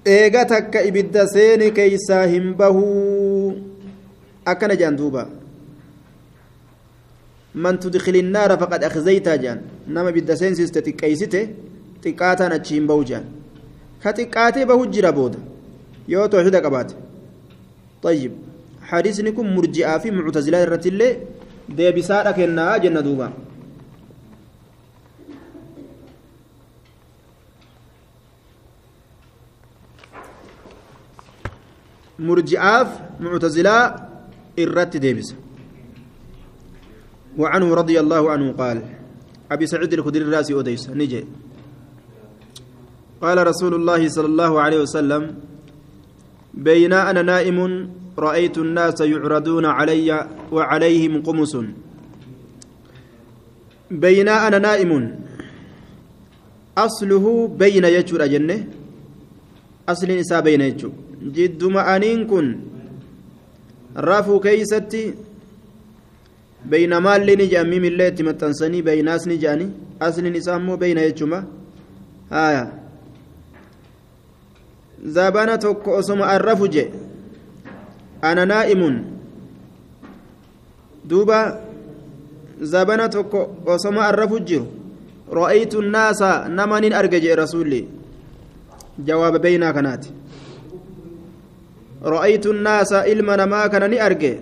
eega 0.08 0.46
takka 0.46 0.82
ibidda 0.90 1.28
seeni 1.28 1.72
keeysaa 1.78 2.26
hin 2.34 2.54
bahuu 2.60 3.56
akkana 4.52 4.76
jaan 4.82 4.98
duuba 5.00 5.24
man 7.64 7.80
tudkili 7.86 8.20
innaara 8.24 8.58
faqad 8.62 8.86
akhzaytaa 8.90 9.38
jaan 9.44 9.60
nama 9.98 10.14
ibidda 10.14 10.38
seensiste 10.42 10.80
xiqqeeysite 10.86 11.42
xiqqaataan 12.04 12.56
achi 12.60 12.78
hin 12.78 12.88
bahu 12.92 13.04
jaan 13.12 13.26
ka 14.04 14.16
xiqqaatee 14.20 14.66
bahu 14.72 14.88
jira 14.96 15.12
طيب 18.04 18.32
حديثني 18.88 19.32
كن 19.32 19.56
مرجئة 19.56 19.98
في 19.98 20.12
معتزلة 20.12 20.64
الرتلة 20.64 21.10
بسارة 21.70 22.32
كنا 22.32 22.78
جنة 22.78 23.02
دوبا. 23.04 23.30
مرجعاف 32.20 32.90
معتزلا 33.20 34.08
الرت 34.60 34.98
ديبس 34.98 35.36
وعنه 37.38 37.74
رضي 37.74 38.00
الله 38.00 38.32
عنه 38.32 38.52
قال 38.52 38.82
أبي 39.52 39.66
سعيد 39.68 39.94
الخدري 39.94 40.24
الراسي 40.26 40.60
أديس 40.60 40.90
نجي. 40.90 41.26
قال 43.22 43.38
رسول 43.48 43.74
الله 43.74 44.10
صلى 44.10 44.26
الله 44.26 44.52
عليه 44.62 44.80
وسلم 44.82 45.24
بين 46.58 46.94
أنا 46.94 47.22
نائم 47.22 47.58
رأيت 48.20 48.58
الناس 48.58 49.02
يعرضون 49.02 49.66
علي 49.66 50.10
وعليهم 50.52 51.14
قمص 51.22 51.54
بين 53.92 54.30
أنا 54.30 54.58
نائم 54.58 54.92
أصله 56.78 57.26
بين 57.62 57.86
يجر 57.86 58.22
جنة 58.28 58.58
asliin 59.88 60.20
isaa 60.20 60.42
beeyna 60.42 60.66
jechuudha 60.70 61.32
jidduma 61.36 61.86
aniin 61.94 62.26
kun 62.32 62.48
rafuu 64.08 64.40
keeysatti 64.46 65.04
beeyna 66.72 67.00
maalli 67.06 67.36
ni 67.36 67.48
jedhan 67.52 67.70
miimillee 67.74 68.08
itti 68.12 68.28
maxxansanii 68.30 68.82
beeynaas 68.88 69.28
ni 69.30 69.38
jedhani 69.44 69.68
asliin 70.08 70.36
isaa 70.40 70.58
immoo 70.62 70.78
beeyna 70.82 71.06
jechuudha 71.08 71.40
haaya 72.34 72.64
zabana 75.06 75.58
tokko 75.58 75.92
osoma 75.98 76.28
arrafu 76.28 76.68
je 76.68 76.92
ana 78.22 78.46
naa'imun 78.46 79.04
duuba 81.06 81.60
zabana 82.62 83.10
tokko 83.10 83.56
osoma 83.66 84.08
arrafu 84.08 84.40
jiru 84.40 84.68
ra'aytu 85.32 85.82
nnaasa 85.82 86.50
nama 86.50 86.82
nin 86.82 86.94
arge 86.94 87.20
jedhe 87.22 87.36
rasuulli 87.36 87.88
jawaaba 89.06 89.40
beeynaa 89.40 89.74
kanaati 89.74 90.12
ra'aytu 92.04 92.54
nnaasa 92.54 93.06
ilma 93.08 93.38
namaa 93.38 93.70
kana 93.70 93.88
ni 93.88 94.00
arge 94.00 94.40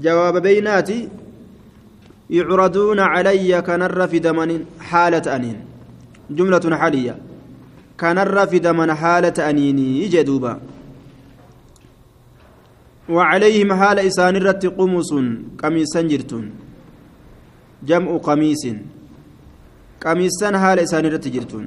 jawaaba 0.00 0.40
beeynaati 0.40 1.08
yucraduuna 2.30 3.08
calayya 3.14 3.62
kanarra 3.62 4.08
fidaman 4.08 4.64
haala 4.90 5.20
ta'aniin 5.20 5.58
jumlatun 6.30 6.76
xaliyya 6.82 7.14
kanarra 8.02 8.44
fidaman 8.52 8.90
haala 8.90 9.30
ta'aniinii 9.40 10.08
jee 10.14 10.26
duuba 10.30 10.54
وعليهم 13.08 13.70
حال 13.74 13.98
إسان 13.98 14.36
الرت 14.36 14.66
قمص 14.78 15.10
قميصا 15.62 16.00
جرتون. 16.10 16.44
جمع 17.88 18.16
قميص. 18.16 18.64
قميصا 20.00 20.48
حال 20.62 20.78
إسان 20.78 21.04
الرت 21.06 21.28
جرتون. 21.28 21.66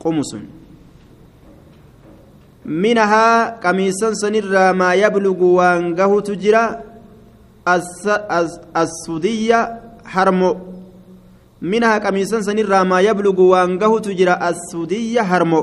قمص 0.00 0.30
منها 2.64 3.26
قميصا 3.64 4.08
سنرى 4.22 4.72
ما 4.72 4.94
يبلغ 4.94 5.38
وانقه 5.58 6.12
تجرى. 6.20 6.64
السودية 8.76 9.60
حرمو 10.06 10.50
منها 11.70 11.94
قميصا 12.04 12.38
سنرى 12.48 12.80
ما 12.84 12.98
يبلغ 13.08 13.38
وانقه 13.40 13.92
تجرى 14.06 14.34
السودية 14.48 15.22
حرمو 15.30 15.62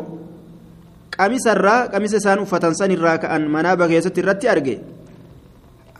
qamisarraa 1.12 1.92
qamisa 1.94 2.18
isaan 2.18 2.40
uffatan 2.42 2.74
sanirraa 2.80 3.18
ka'an 3.24 3.44
manaaba 3.56 3.86
keessatti 3.92 4.22
irratti 4.24 4.48
arge 4.54 4.76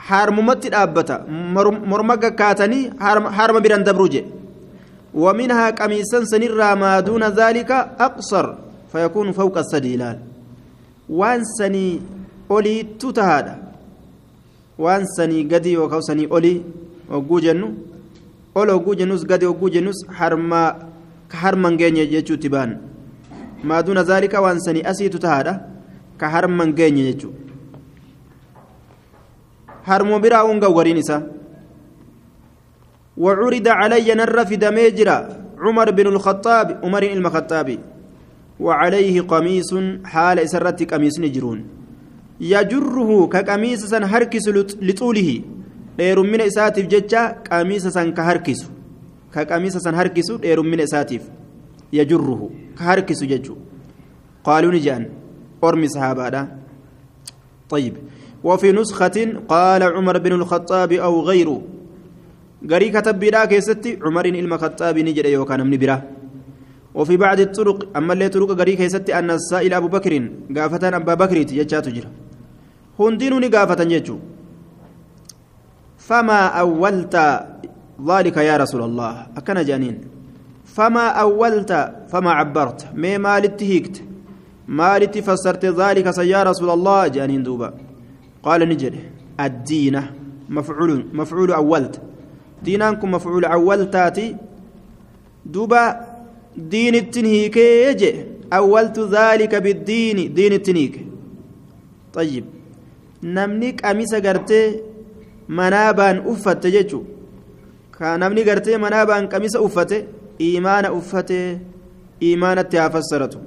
harmumatti 0.10 0.72
dhaabbata 0.74 1.18
morma 1.92 2.16
gakkaatanii 2.24 2.84
harma 3.38 3.60
biran 3.66 3.84
dabruu 3.90 4.12
jedhe 4.16 4.42
ومنها 5.14 5.70
قميصا 5.70 6.24
سنرى 6.24 6.76
ما 6.76 7.00
دون 7.00 7.24
ذلك 7.24 7.72
أقصر 8.00 8.46
فيكون 8.92 9.32
فوق 9.32 9.58
السديلال 9.58 10.18
وان 11.10 11.44
سني 11.44 12.00
أولي 12.52 12.96
تتهادا 13.00 13.56
وان 14.80 15.04
سني 15.18 15.44
قدي 15.52 15.78
وكو 15.78 16.00
سني 16.00 16.32
أولي 16.32 16.62
وقو 17.12 17.40
جنو 17.40 17.68
أولو 18.58 18.76
وقو 18.76 18.94
جنوس 18.94 19.26
قدي 19.26 19.46
وقو 19.46 19.68
جنوس 19.68 20.00
حرما 20.10 20.64
كحرما 21.32 21.70
جيني 21.80 22.06
جيتشو 22.06 22.36
تبان 22.36 22.92
maa 23.64 23.84
duuna 23.84 24.04
zaalika 24.04 24.42
waan 24.42 24.60
sanii 24.60 24.82
asiitu 24.92 25.20
tahaadha 25.20 25.54
ka 26.18 26.30
harman 26.30 26.74
geenye 26.74 27.04
jechuudha 27.04 27.38
harmoo 29.90 30.20
biraa 30.20 30.46
uun 30.46 30.60
gawwariin 30.60 30.98
isaa 30.98 31.22
وعرض 33.18 33.68
علي 33.68 34.16
نر 34.16 34.46
في 34.46 34.56
دميجرا 34.56 35.18
عمر 35.60 35.92
بن 35.92 36.08
الخطاب 36.08 36.80
عمر 36.84 37.04
المخطاب 37.04 37.78
وعليه 38.60 39.22
قميص 39.22 39.72
حال 40.04 40.50
سرت 40.50 40.94
قميص 40.94 41.20
نجرون 41.20 41.60
يجره 42.42 43.28
كقميص 43.28 43.94
هركس 43.94 44.46
لطوله 44.82 45.30
دير 45.99 46.23
من 46.23 46.41
اساتف 46.41 46.85
ججا 46.87 47.23
قميص 47.51 47.87
سن 47.87 48.13
كهركس 48.13 48.61
كقميص 49.35 49.77
سن 49.77 49.95
هركس 49.95 50.29
دير 50.33 50.63
من 50.63 50.81
اساتف 50.81 51.23
يجره 51.93 52.51
كهركس 52.79 53.21
ججو 53.25 53.57
قالوا 54.45 54.73
نجان 54.73 55.03
أرمي 55.65 55.89
صحابة 55.89 56.49
طيب 57.71 57.95
وفي 58.45 58.73
نسخة 58.73 59.19
قال 59.49 59.83
عمر 59.83 60.19
بن 60.19 60.33
الخطاب 60.33 60.93
أو 60.93 61.15
غيره 61.29 61.63
قري 62.71 62.89
كتب 62.91 63.19
بلا 63.19 63.45
كيستي 63.45 63.99
عمر 64.03 64.25
المخطاب 64.25 64.99
نجد 64.99 65.27
يوكان 65.27 65.61
من 65.67 65.77
برا 65.83 65.97
وفي 66.95 67.17
بعض 67.17 67.41
الطرق 67.41 67.79
أما 67.97 68.13
اللي 68.13 68.29
طرق 68.29 68.51
قري 68.61 68.77
كيستي 68.77 69.19
أن 69.19 69.31
السائل 69.31 69.75
أبو 69.75 69.89
بكر 69.89 70.13
قافة 70.57 70.83
أبا 70.97 71.15
بكر 71.15 71.43
تججات 71.43 71.89
جرا 71.89 72.11
هندينوني 73.01 73.49
قافة 73.55 73.81
يجو 73.95 74.17
فما 76.08 76.42
أولت 76.46 77.16
ذلك 78.10 78.38
يا 78.38 78.58
رسول 78.58 78.82
الله؟ 78.82 79.28
أكن 79.38 79.58
جانين. 79.66 79.98
فما 80.66 81.08
أولت 81.08 81.72
فما 82.12 82.32
عبرت. 82.32 82.88
ما 82.96 83.18
مالت 83.18 83.64
هيكت 83.64 84.04
مالت 84.68 85.18
فسرت 85.18 85.66
ذلك 85.66 86.06
يا 86.18 86.44
رسول 86.44 86.70
الله؟ 86.70 87.08
جانين 87.08 87.44
دوبا. 87.44 87.74
قال 88.44 88.70
نجد. 88.70 88.96
الدين 89.40 90.02
مفعول 90.50 91.06
مفعول 91.14 91.52
أولت. 91.52 92.02
دينانكم 92.64 93.12
مفعول 93.12 93.46
أولتاتي 93.46 94.36
دوبا 95.46 95.84
دين 96.58 96.96
التنهيك 96.96 97.58
يجي. 97.58 98.26
أولت 98.54 99.00
ذلك 99.00 99.56
بالدين 99.56 100.34
دين 100.34 100.54
التنهيك. 100.54 101.06
طيب. 102.14 102.46
نمني 103.24 103.72
قميص 103.72 104.14
قرتي 104.16 104.91
manaa 105.60 105.94
baan 106.00 106.18
uffatte 106.32 106.68
jechuun 106.76 107.06
kan 107.96 108.20
namni 108.20 108.44
gartee 108.50 108.78
manaa 108.86 109.06
baan 109.10 109.28
qamisa 109.34 109.62
uffate 109.68 109.98
imaana 110.50 110.94
uffate 111.00 111.38
imaanatti 112.30 112.78
haa 112.78 112.90
fassaratu. 112.96 113.40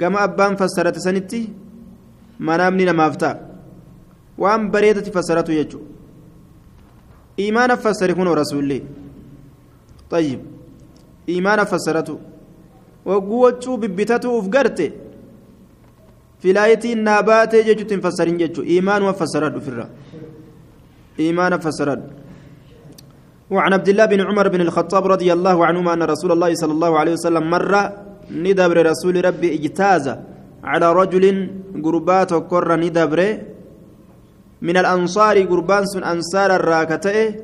Gama 0.00 0.18
abbaan 0.26 0.56
fassarate 0.60 1.00
sanitti 1.06 1.40
manaamni 2.38 2.84
namaaf 2.84 3.16
ta'a. 3.22 3.36
Waan 4.42 4.70
bareedatti 4.72 5.10
fassaratu 5.16 5.52
jechuudha 5.58 5.94
imaana 7.46 7.76
fassari 7.76 8.14
kun 8.14 8.28
rasuullee 8.42 8.82
xayyib 10.10 10.40
imaana 11.26 11.66
fassaratu. 11.66 12.20
Wagguu 13.04 13.40
wachuu 13.40 13.76
bibbitatu 13.82 14.38
uf 14.38 14.48
garte. 14.48 14.86
Filaayitiin 16.40 17.02
naa 17.08 17.22
baatee 17.22 17.62
jechuutti 17.68 17.94
hin 17.94 18.02
fassarin 18.02 18.38
jechuudha 18.38 18.70
imaanuma 18.78 19.12
fassaraa 19.20 19.50
dhufirra. 19.50 19.86
Iimaana 21.18 21.58
fassaradhu. 21.58 22.10
وعن 23.50 23.72
عبد 23.72 23.88
الله 23.88 24.04
بن 24.06 24.20
عمر 24.20 24.48
بن 24.48 24.60
الخطاب 24.60 25.06
رضي 25.06 25.32
الله 25.32 25.66
عنهما 25.66 25.92
أن 25.94 26.02
رسول 26.02 26.32
الله 26.32 26.54
صلى 26.54 26.72
الله 26.72 26.98
عليه 26.98 27.12
وسلم 27.12 27.50
مر 27.50 27.92
ندبر 28.30 28.86
رسول 28.90 29.24
ربي 29.24 29.54
إجتاز 29.54 30.18
على 30.64 30.92
رجل 30.92 31.24
قربات 31.84 32.32
وكر 32.32 32.76
ندبر. 32.76 33.20
من 34.62 34.76
الأنصار 34.76 35.42
قربان 35.46 35.86
سن 35.86 36.02
أنصار 36.02 36.50
الراكتئ 36.58 37.38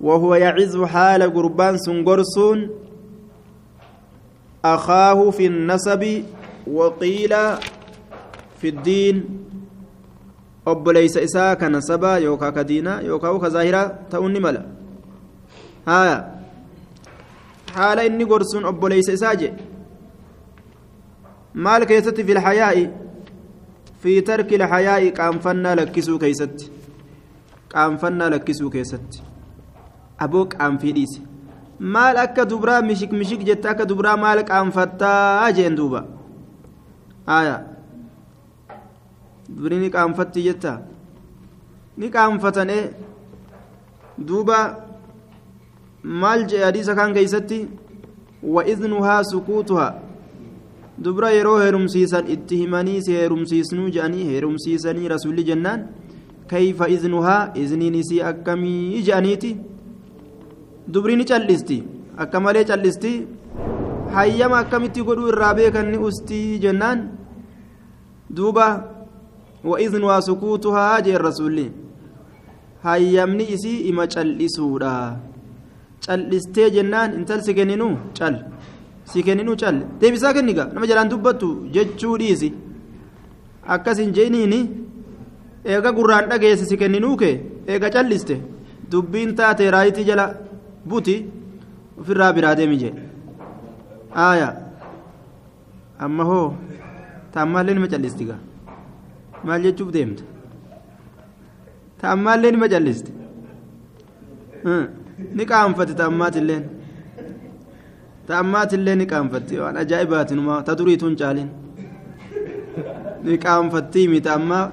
وهو 0.00 0.34
يعز 0.34 0.76
حال 0.76 1.22
قربان 1.22 1.78
سن 1.78 2.02
أخاه 4.64 5.30
في 5.30 5.46
النسب 5.46 6.02
وقيل 6.66 7.34
في 8.58 8.68
الدين. 8.68 9.16
أب 10.70 10.88
ليس 10.88 11.16
إساك 11.16 11.62
نسبا 11.64 12.16
يوكا 12.16 12.50
كدينا 12.50 13.00
يوكا 13.00 13.28
وكظاهرة 13.28 13.82
تؤني 14.10 14.40
ملا 14.40 14.78
haya 15.88 16.16
haala 17.74 18.04
inni 18.08 18.24
gorsuun 18.30 18.64
obboleeysa 18.70 19.12
isaa 19.18 19.34
je 19.42 19.48
maal 21.66 21.86
keessatti 21.90 22.26
fi 22.28 22.36
lxayaa'i 22.38 22.84
fi 24.02 24.16
tarki 24.30 24.60
lxayaa'i 24.62 25.14
qaanfannaa 25.20 25.74
lakkisuu 25.80 26.18
keeysatti 26.24 26.70
qaanfannaa 27.74 28.30
lakkisuu 28.34 28.70
keessatti 28.76 29.24
aboo 30.26 30.44
qaanfii 30.54 30.94
dhiise 30.98 31.20
maal 31.96 32.22
akka 32.26 32.48
dubraa 32.52 32.82
mishik 32.90 33.12
mishik 33.22 33.48
jette 33.50 33.72
akka 33.72 33.88
dubraa 33.92 34.16
maal 34.26 34.44
qaanfattaa 34.52 35.50
jeen 35.60 35.80
duuba 35.80 36.04
haya 37.32 37.56
dubri 39.48 39.76
ni 39.78 39.90
qaanfatti 39.90 40.42
jetta 40.48 40.72
ni 41.96 42.10
qaanfatane 42.10 42.78
duuba 44.18 44.58
maal 46.02 46.44
jee 46.50 46.64
hadiisa 46.64 46.94
kan 46.94 47.14
keeysatti 47.14 47.60
waidnuhaa 48.56 49.22
sukuutuhaa 49.30 49.94
dubra 51.04 51.30
yeroo 51.30 51.58
heerumsiisan 51.62 52.28
itti 52.34 52.56
himanii 52.62 53.00
si 53.06 53.12
heerumsiisnuu 53.20 53.88
jedhanii 53.96 54.28
heerumsiisanii 54.30 55.08
rasulli 55.14 55.44
jennaan 55.50 55.86
kayfa 56.52 56.88
idnuhaa 56.96 57.40
izniin 57.64 57.94
isii 58.02 58.22
akkamii 58.30 59.02
jedhaniiti 59.08 59.56
dubri 60.92 61.16
ni 61.16 61.24
callisti 61.30 61.78
akka 62.24 62.40
malee 62.40 62.64
callisti 62.70 63.12
hayyama 64.14 64.58
akkamitti 64.58 65.02
godhuu 65.10 65.28
irraa 65.32 65.54
beekan 65.60 65.90
ni 65.92 65.98
ustii 66.10 66.58
وإذنها 69.70 70.16
سكوتها 70.28 71.00
جاء 71.04 71.16
الرسول 71.20 71.58
hayyamni 72.84 73.44
isii 73.54 73.78
ima 73.90 74.04
cal'isuudha 74.14 74.92
cal'istee 76.04 76.68
jennaan 76.76 77.10
intal 77.18 77.40
si 77.46 77.52
kenninuu 77.58 77.94
cal 78.18 78.34
si 79.10 79.22
kenninuu 79.26 79.56
cal 79.62 79.76
deebisaa 80.00 80.32
kenniga 80.36 80.64
nama 80.74 80.86
jalaan 80.90 81.10
dubbattu 81.12 81.48
jechuu 81.74 82.14
dhiisi 82.22 82.50
akkas 83.74 83.98
hin 84.02 84.12
jeeniini 84.18 84.60
eega 85.72 85.90
gurraan 85.98 86.30
dhageesse 86.30 86.64
si 86.70 86.76
kenninuu 86.82 87.16
kee 87.22 87.34
eega 87.72 87.90
calliste 87.96 88.36
dubbiin 88.92 89.34
taate 89.40 89.64
raayitii 89.76 90.08
jala 90.10 90.26
buti 90.90 91.16
ofirraa 92.00 92.32
biraa 92.36 92.54
deemi 92.60 92.76
jee 92.82 92.94
aaya 94.26 94.48
amma 96.06 96.24
hoo 96.30 96.46
taammaallee 97.34 97.74
nima 97.78 97.90
callistiga 97.94 98.36
maal 99.46 99.60
jechuuf 99.66 99.90
deemta 99.96 100.22
taammaallee 102.00 102.50
nima 102.54 102.68
calliste 102.74 103.10
ni 105.36 105.44
qaanfate 105.52 105.94
taammaatilleen 106.00 106.64
taammaatillee 108.28 108.96
ni 109.00 109.06
qaanfatte 109.12 109.54
waan 109.62 109.76
ajaa'ibaati 109.82 110.34
numaa 110.38 110.60
ta 110.68 110.72
duriituun 110.78 111.14
caalin 111.20 111.48
ni 113.28 113.36
qaanfattii 113.44 114.06
miti 114.14 114.28
ammaa 114.36 114.64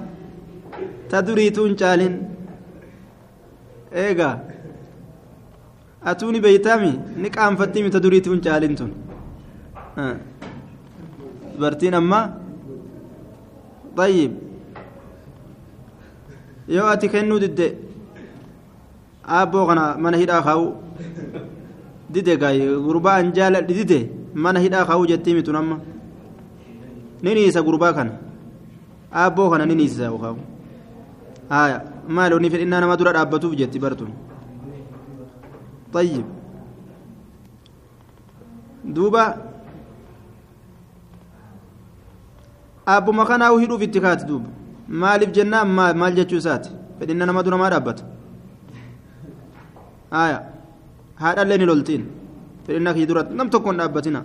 ta 1.10 1.18
duriituun 1.26 1.74
caalin 1.82 2.14
eegaa 4.04 4.34
atuuni 6.10 6.40
beeytaami 6.46 6.92
ni 7.22 7.28
qaanfattii 7.36 7.82
miti 7.84 7.94
ta 7.98 8.02
duriituun 8.06 8.40
caalin 8.46 8.74
tun 8.80 8.92
dubartiin 11.54 11.94
ammaa 12.02 12.24
طيب 14.00 14.32
yoo 16.75 16.87
ati 16.93 17.07
kennuu 17.13 17.39
didde 17.43 17.67
aabboo 19.37 19.65
kana 19.69 19.83
mana 20.03 20.17
hidhaa 20.23 20.41
kaa'u 20.47 20.65
dide 22.13 22.33
gaay 22.41 22.59
gurbaa 22.87 23.15
an 23.21 23.31
jaaladhi 23.37 23.73
dide 23.79 23.99
mana 24.33 24.59
hidhaa 24.65 24.85
kaa'u 24.89 25.07
jettii 25.11 25.35
mitun 25.37 25.55
amma 25.61 25.77
ni 27.23 27.33
niisa 27.35 27.61
gurbaa 27.67 27.93
kana 27.99 28.11
aabboo 29.21 29.49
kana 29.53 29.65
ni 29.69 29.75
niisisa 29.75 30.11
kaa'u 30.25 30.37
haya 31.53 31.77
maal 32.17 32.33
onni 32.33 32.49
fedhinnaa 32.53 32.81
nama 32.83 32.97
dura 32.99 33.13
dhaabbatuuf 33.17 33.55
jetti 33.61 33.79
bartun 33.85 34.11
طيب 35.93 36.25
duuba 38.95 39.23
aabbuma 42.87 43.25
kanaa 43.29 43.51
hidhuuf 43.59 43.81
itti 43.85 43.99
kaati 44.01 44.25
duuba 44.25 44.49
maaliif 45.03 45.31
jennaan 45.37 45.67
maal 46.01 46.13
jechuu 46.19 46.39
isaati 46.43 46.69
fedhinna 46.99 47.25
nama 47.29 47.43
dura 47.45 47.57
maa 47.61 47.69
dhaabbata 47.73 48.03
haya 50.15 50.39
haadhallee 51.23 51.57
ni 51.61 51.65
loltiin 51.71 52.03
fedhinna 52.67 52.93
kii 52.97 53.05
duratti 53.11 53.33
nam 53.41 53.49
tokko 53.55 53.69
hin 53.71 53.79
dhaabbatina 53.83 54.21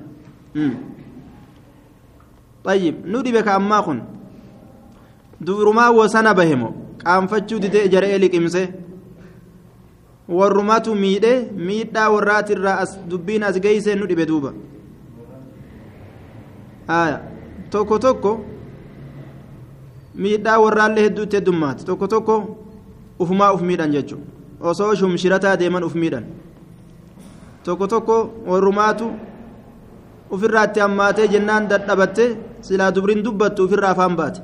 طيب 2.67 2.95
ندب 3.07 3.37
كأما 3.47 3.79
كن 3.87 3.99
دورما 5.41 5.89
وسنا 5.99 6.33
بهمو 6.39 6.71
qaanfachuu 7.05 7.59
didee 7.65 7.89
jaree 7.93 8.19
liqimse 8.23 8.63
warrumatu 10.39 10.95
miidhe 11.03 11.33
miidhaa 11.67 12.09
warraatirraa 12.15 12.79
as 12.85 12.93
dubbiin 13.11 13.43
as 13.49 13.57
geeyse 13.65 13.95
nu 13.95 14.07
dhibe 14.11 14.25
duuba 14.31 14.51
tokko 17.71 17.99
tokko 18.07 18.33
miidhaa 20.16 20.60
warraallee 20.64 21.04
hedduutti 21.08 21.36
heddummaate 21.38 21.84
tokko 21.86 22.08
tokko 22.08 22.36
ufumaa 23.20 23.52
uf 23.54 23.62
miidhan 23.62 23.92
jechuudha. 23.96 24.26
Osoo 24.62 24.96
shumshirataa 24.96 25.58
deeman 25.58 25.84
uf 25.84 25.96
miidhan. 25.96 26.24
Tokko 27.64 27.88
tokko 27.88 28.16
warrumaatu 28.48 29.12
ofirraa 30.32 30.64
itti 30.70 30.80
hammaatee 30.80 31.28
jennaan 31.34 31.68
dadhabatte 31.70 32.26
silaa 32.62 32.92
dubriin 32.96 33.24
dubbattu 33.26 33.64
ofirraa 33.66 33.92
afaan 33.96 34.16
baate. 34.16 34.42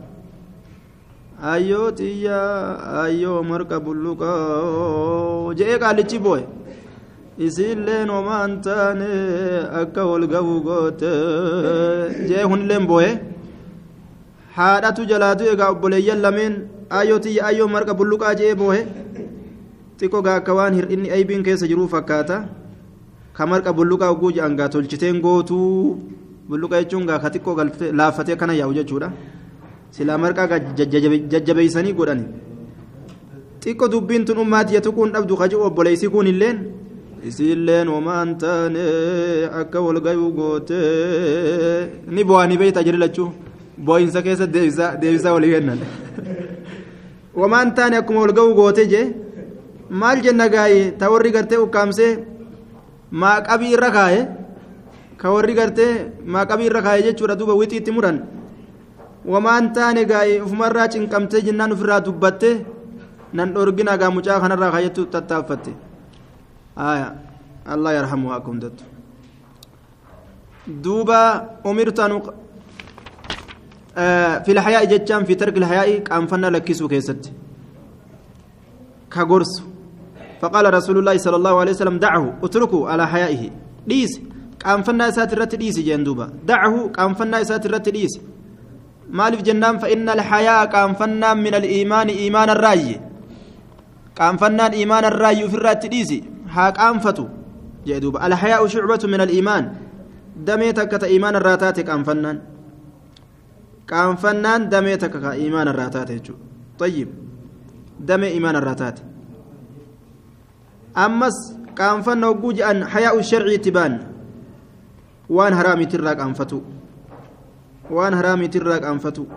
Ayyoo 1.51 1.91
xiyyaa 1.97 3.01
ayyoo 3.03 3.43
marqa 3.43 3.79
bulluqaa 3.79 5.53
je'ee 5.57 5.77
qaalichi 5.83 6.19
boo'e. 6.19 6.43
Isiilleen 7.45 8.09
homaan 8.09 8.61
taane 8.65 9.09
akka 9.81 10.05
wal 10.09 10.25
ga'u 10.33 10.61
goote 10.67 11.11
je'ee 12.29 12.43
hunilleen 12.51 12.87
boo'e 12.89 13.09
haadhatu 14.57 15.05
jalaatu 15.11 15.43
egaa 15.53 15.69
obboleeyyan 15.73 16.19
lameen 16.25 16.53
ayyoo 16.99 17.19
xiyya 17.23 17.45
ayyoo 17.49 17.67
marqa 17.75 17.93
bulluqaa 17.99 18.33
je'ee 18.39 18.55
boo'e 18.61 18.81
xiqqoo 19.99 20.23
akka 20.35 20.53
waan 20.59 20.73
hir'inni 20.77 21.11
aybiin 21.17 21.43
keessa 21.47 21.67
jiruu 21.71 21.87
fakkaata. 21.95 22.37
Ka 23.37 23.43
marqa 23.51 23.73
bulluqaa 23.77 24.11
oguu 24.15 24.31
jedhan 24.35 24.55
gaa 24.59 24.69
tolchiteen 24.73 25.17
gootuu 25.25 25.97
bulluqa 26.49 26.81
jechuun 26.81 27.05
gaa 27.09 27.19
ka 27.23 27.29
xiqqoo 27.33 27.55
laaffatee 27.99 28.35
kana 28.41 28.53
yaa'u 28.61 28.73
jechuudha. 28.79 29.09
silaa 29.95 30.17
marqaa 30.23 30.59
jajjabeeysanii 31.31 31.93
godhan 31.99 32.21
xiqqo 33.63 33.85
dubbiin 33.93 34.25
tun 34.27 34.37
ummaatiya 34.43 34.81
tuquun 34.87 35.13
dhabdu 35.13 35.37
kaji'u 35.41 35.63
obboleeysi 35.67 36.09
kun 36.13 36.27
illeen? 36.33 36.57
Isiilleen 37.29 37.87
homaan 37.93 38.29
taane 38.41 38.85
akka 39.61 39.81
wal 39.85 39.99
gayuu 40.05 40.31
goote 40.37 40.81
ni 42.15 42.23
bo'anii 42.29 42.57
beeyta 42.61 42.83
jedhe 42.87 42.99
boo'insa 43.85 44.21
keessa 44.25 44.45
deebisaa 45.01 45.33
walii 45.35 45.51
kennan 45.55 45.79
homaan 47.35 47.69
taane 47.77 47.95
akkuma 48.01 48.19
wal 48.25 48.33
ga'uu 48.37 48.53
goote 48.59 48.83
jee 48.93 49.05
maal 50.01 50.17
jenna 50.25 50.47
gaa'ee 50.55 50.85
ta 50.99 51.09
warri 51.13 51.31
gartee 51.35 51.57
ukkaamsee 51.65 52.11
maaqabii 53.21 53.73
irra 53.75 53.89
kaaye 53.97 54.21
ka 55.21 55.27
warri 55.35 55.53
gartee 55.59 55.91
maaqabii 56.35 56.67
irra 56.69 56.81
kaaye 56.87 57.01
jechuudha 57.07 57.35
duuba 57.39 57.53
wixiitti 57.61 57.91
muran 57.97 58.17
wamaan 59.33 59.65
taane 59.77 60.01
gaa'ee 60.11 60.41
ofumarraa 60.45 60.87
cinqamtee 60.95 61.41
jennaan 61.47 61.71
ofirraa 61.75 62.01
dubbatte 62.07 62.49
nan 63.37 63.53
dhorgina 63.55 63.97
gaa 64.01 64.11
mucaa 64.17 64.39
kanarraa 64.43 64.71
kaayettu 64.75 65.05
tattaaffatte 65.13 65.71
allah 67.73 67.91
yarhamu 67.97 68.27
akka 68.37 68.49
hundattu 68.51 68.83
duuba 70.83 71.19
umirtu 71.69 72.01
في 74.45 74.51
الحياء 74.55 74.85
jechaan 74.85 75.25
في 75.25 75.35
ترك 75.35 75.57
الحياء 75.57 75.89
qaanfannaa 76.09 76.47
lakkisuu 76.47 76.87
keessatti 76.87 77.33
kagarse 79.13 79.53
فقال 80.41 80.73
رسول 80.73 80.97
الله 80.97 81.17
صلى 81.17 81.35
الله 81.35 81.59
عليه 81.59 81.71
وسلم 81.71 81.97
دعه 81.97 82.37
اتركه 82.43 82.89
على 82.89 83.07
حيائه 83.07 83.49
dhiisi 83.87 84.21
qaanfannaa 84.65 85.11
isaatirratti 85.11 85.33
dhiisi 85.33 85.55
jennaan 85.55 85.79
duuba 85.79 86.25
دعه 86.45 86.93
qaanfannaa 86.97 87.43
isaatirratti 87.43 87.89
maaliif 89.09 89.43
jennaan 89.43 89.79
فإن 89.79 90.11
الحياء 90.11 90.67
qaanfannaan 90.67 91.39
من 91.39 91.53
الإيمان 91.55 92.13
iimaana 92.13 92.55
irraayyi 92.59 92.99
qaanfannaan 94.19 94.73
iimaana 94.73 95.07
irraayyi 95.13 95.47
ofirraa 95.47 95.75
itti 95.79 95.91
dhiisi 95.93 96.17
haa 96.55 96.71
qaanfatu 96.79 97.29
jee 97.87 97.99
duuba 98.03 98.19
alhayaa'u 98.27 98.67
shucbatu 98.67 99.07
min 99.07 99.23
aliimaan 99.23 99.71
damee 100.47 100.73
takka 100.73 100.99
ta 100.99 101.07
iimaana 101.07 101.39
irraa 101.39 101.57
taate 101.63 101.83
qaanfannaan 103.89 104.69
damee 104.71 104.97
takka 104.97 105.19
ka 105.25 105.31
iimaana 105.43 105.71
irraa 105.73 105.89
taate 105.95 106.13
jechuudha 106.19 106.43
tayyib 106.79 107.09
damee 108.09 108.31
iimaana 108.35 108.59
irraa 108.63 108.75
taate 108.81 109.01
ammas 111.05 111.37
qaanfanna 111.79 112.27
hogguu 112.31 112.53
je'an 112.59 112.81
hayaa'u 112.93 113.23
sharcii 113.31 113.55
itti 113.59 113.71
baan 113.71 113.99
waan 115.39 115.53
haraamitirraa 115.59 116.15
qaanfatu 116.21 116.63
waan 117.97 118.13
haraamiiti 118.19 118.57
irraa 118.61 118.79
qaanfatu 118.85 119.27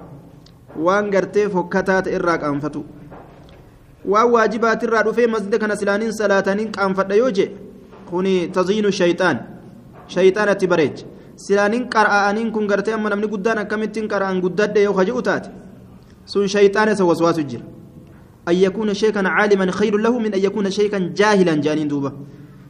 waan 0.87 1.11
gartee 1.15 1.49
fokkataa 1.55 2.03
ta'e 2.03 2.15
irraa 2.19 2.39
qaanfatu 2.45 2.85
waan 4.13 4.31
waajibaati 4.35 4.87
irraa 4.91 5.03
dhufee 5.09 5.27
masjida 5.37 5.59
kana 5.59 5.77
silaaniin 5.77 6.13
salaataniin 6.21 6.73
qaanfadha 6.77 7.15
yoo 7.23 7.31
je 7.39 7.47
kuni 8.11 8.35
taziinu 8.59 8.93
shayxaan 9.01 9.39
shayxaanatti 10.15 10.67
bareecha 10.75 11.07
silaaniin 11.45 11.85
qara'aniin 11.95 12.53
kun 12.55 12.67
gartee 12.71 12.95
amma 12.95 13.11
namni 13.11 13.29
guddaan 13.35 13.59
akkamittiin 13.65 14.09
qara'an 14.13 14.41
guddadhe 14.45 14.83
yoo 14.87 14.95
kaji'u 14.99 15.23
taate 15.29 15.51
sun 16.33 16.49
shayxaana 16.55 16.93
isa 16.93 17.05
waswaasu 17.05 17.45
jira. 17.51 17.67
أن 18.49 18.57
يكون 18.57 18.95
شيخا 18.95 19.23
عالما 19.29 19.71
خير 19.71 19.95
له 19.97 20.19
من 20.19 20.35
أن 20.35 20.41
يكون 20.41 20.71
شيخا 20.71 20.99
جاهلا 21.15 21.55
جانين 21.61 21.89
دوبا 21.89 22.11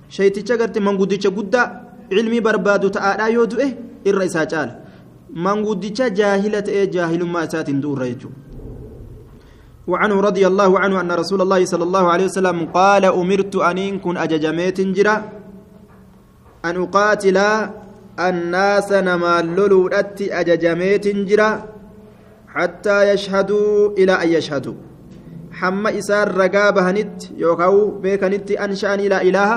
شيتيتشا 0.08 0.54
قرتي 0.60 0.80
من 0.80 0.98
قدتشا 0.98 1.30
قدا 1.30 1.62
علمي 2.12 2.40
بربادو 2.40 2.88
تعالى 2.88 3.32
يودو 3.32 3.56
إيه 3.62 3.72
الرئيسة 4.06 4.44
جال 4.44 4.70
manguddicha 5.30 6.10
jaahila 6.10 6.62
ta'ee 6.62 6.86
jaahilummaa 6.90 7.46
isaatiin 7.46 7.82
du'urra 7.82 8.06
jechuudha. 8.10 8.38
وعنه 9.90 10.20
رضي 10.20 10.46
الله 10.46 10.70
عنه 10.78 11.00
أن 11.00 11.10
رسول 11.12 11.40
الله 11.42 11.64
صلى 11.64 11.84
الله 11.84 12.04
عليه 12.12 12.26
وسلم 12.30 12.58
قال 12.70 13.04
أمرت 13.10 13.56
أن 13.56 13.98
كن 13.98 14.16
أججميت 14.16 14.80
جرا 14.80 15.16
أن 16.64 16.74
أقاتل 16.82 17.38
الناس 18.28 18.92
نما 18.92 19.42
لولودت 19.56 20.18
أججميت 20.22 21.06
جرا 21.08 21.50
حتى 22.48 23.10
يشهدوا 23.10 23.96
إلى 23.98 24.12
أن 24.22 24.28
يشهدوا. 24.28 24.74
حما 25.52 25.98
إسار 25.98 26.36
رقا 26.36 26.70
بهنت 26.70 27.16
يوكاو 27.36 27.98
بيكنت 28.02 28.50
أنشأني 28.50 29.08
لا 29.08 29.22
إله. 29.22 29.50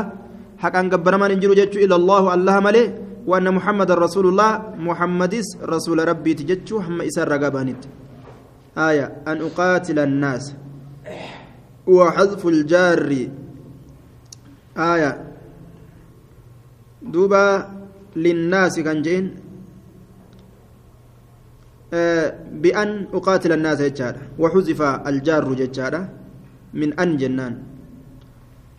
حق 0.58 0.76
أن 0.76 0.90
قبر 0.90 1.18
من 1.18 1.32
إلى 1.84 1.96
الله 1.96 2.34
الله 2.34 2.60
ملي. 2.60 2.86
وأن 3.28 3.48
محمد 3.56 3.92
رسول 3.92 4.26
الله 4.28 4.52
محمد 4.78 5.34
رسول 5.64 6.08
ربي 6.08 6.34
تجتشو. 6.34 6.82
حما 6.82 7.08
إسار 7.08 7.28
رقا 7.28 7.50
بهنت. 7.50 7.84
آية 8.78 9.06
أن 9.28 9.38
أقاتل 9.42 10.00
الناس. 10.00 10.54
وحذف 11.88 12.42
الجار. 12.48 13.10
آية 14.78 15.12
دوبا 17.02 17.83
للناس 18.16 18.80
كان 18.80 19.02
جين 19.02 19.26
بأن 22.62 22.90
أقاتل 23.14 23.52
الناس 23.52 23.82
ججارة 23.82 24.22
وحذف 24.40 24.82
الجار 24.82 25.54
ججارة 25.54 26.02
من 26.74 27.00
أن 27.00 27.18
جنان. 27.18 27.54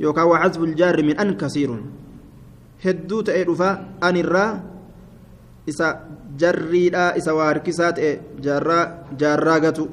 يوكا 0.01 0.23
وحذف 0.23 0.59
الجار 0.59 1.03
من 1.03 1.14
أن 1.18 1.37
كثير. 1.38 1.70
هدو 2.85 3.20
تأيرفا 3.20 3.70
أن 4.03 4.16
الرا 4.16 4.47
إسا 5.68 5.88
جريدا 6.38 7.16
إسا 7.16 7.33
واركسات 7.33 7.99
جارا 8.42 8.81
جاراغتو 9.18 9.87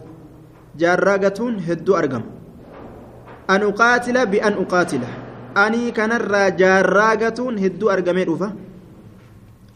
جاراغتون 0.77 1.53
هدو 1.59 1.95
أرقم 1.95 2.23
أن 3.49 3.61
أقاتل 3.61 4.25
بأن 4.25 4.53
أقاتل. 4.53 5.03
أني 5.57 5.91
كان 5.91 6.11
الرا 6.11 6.49
جاراغتون 6.49 7.59
هدو 7.59 7.89
أرقمي 7.89 8.23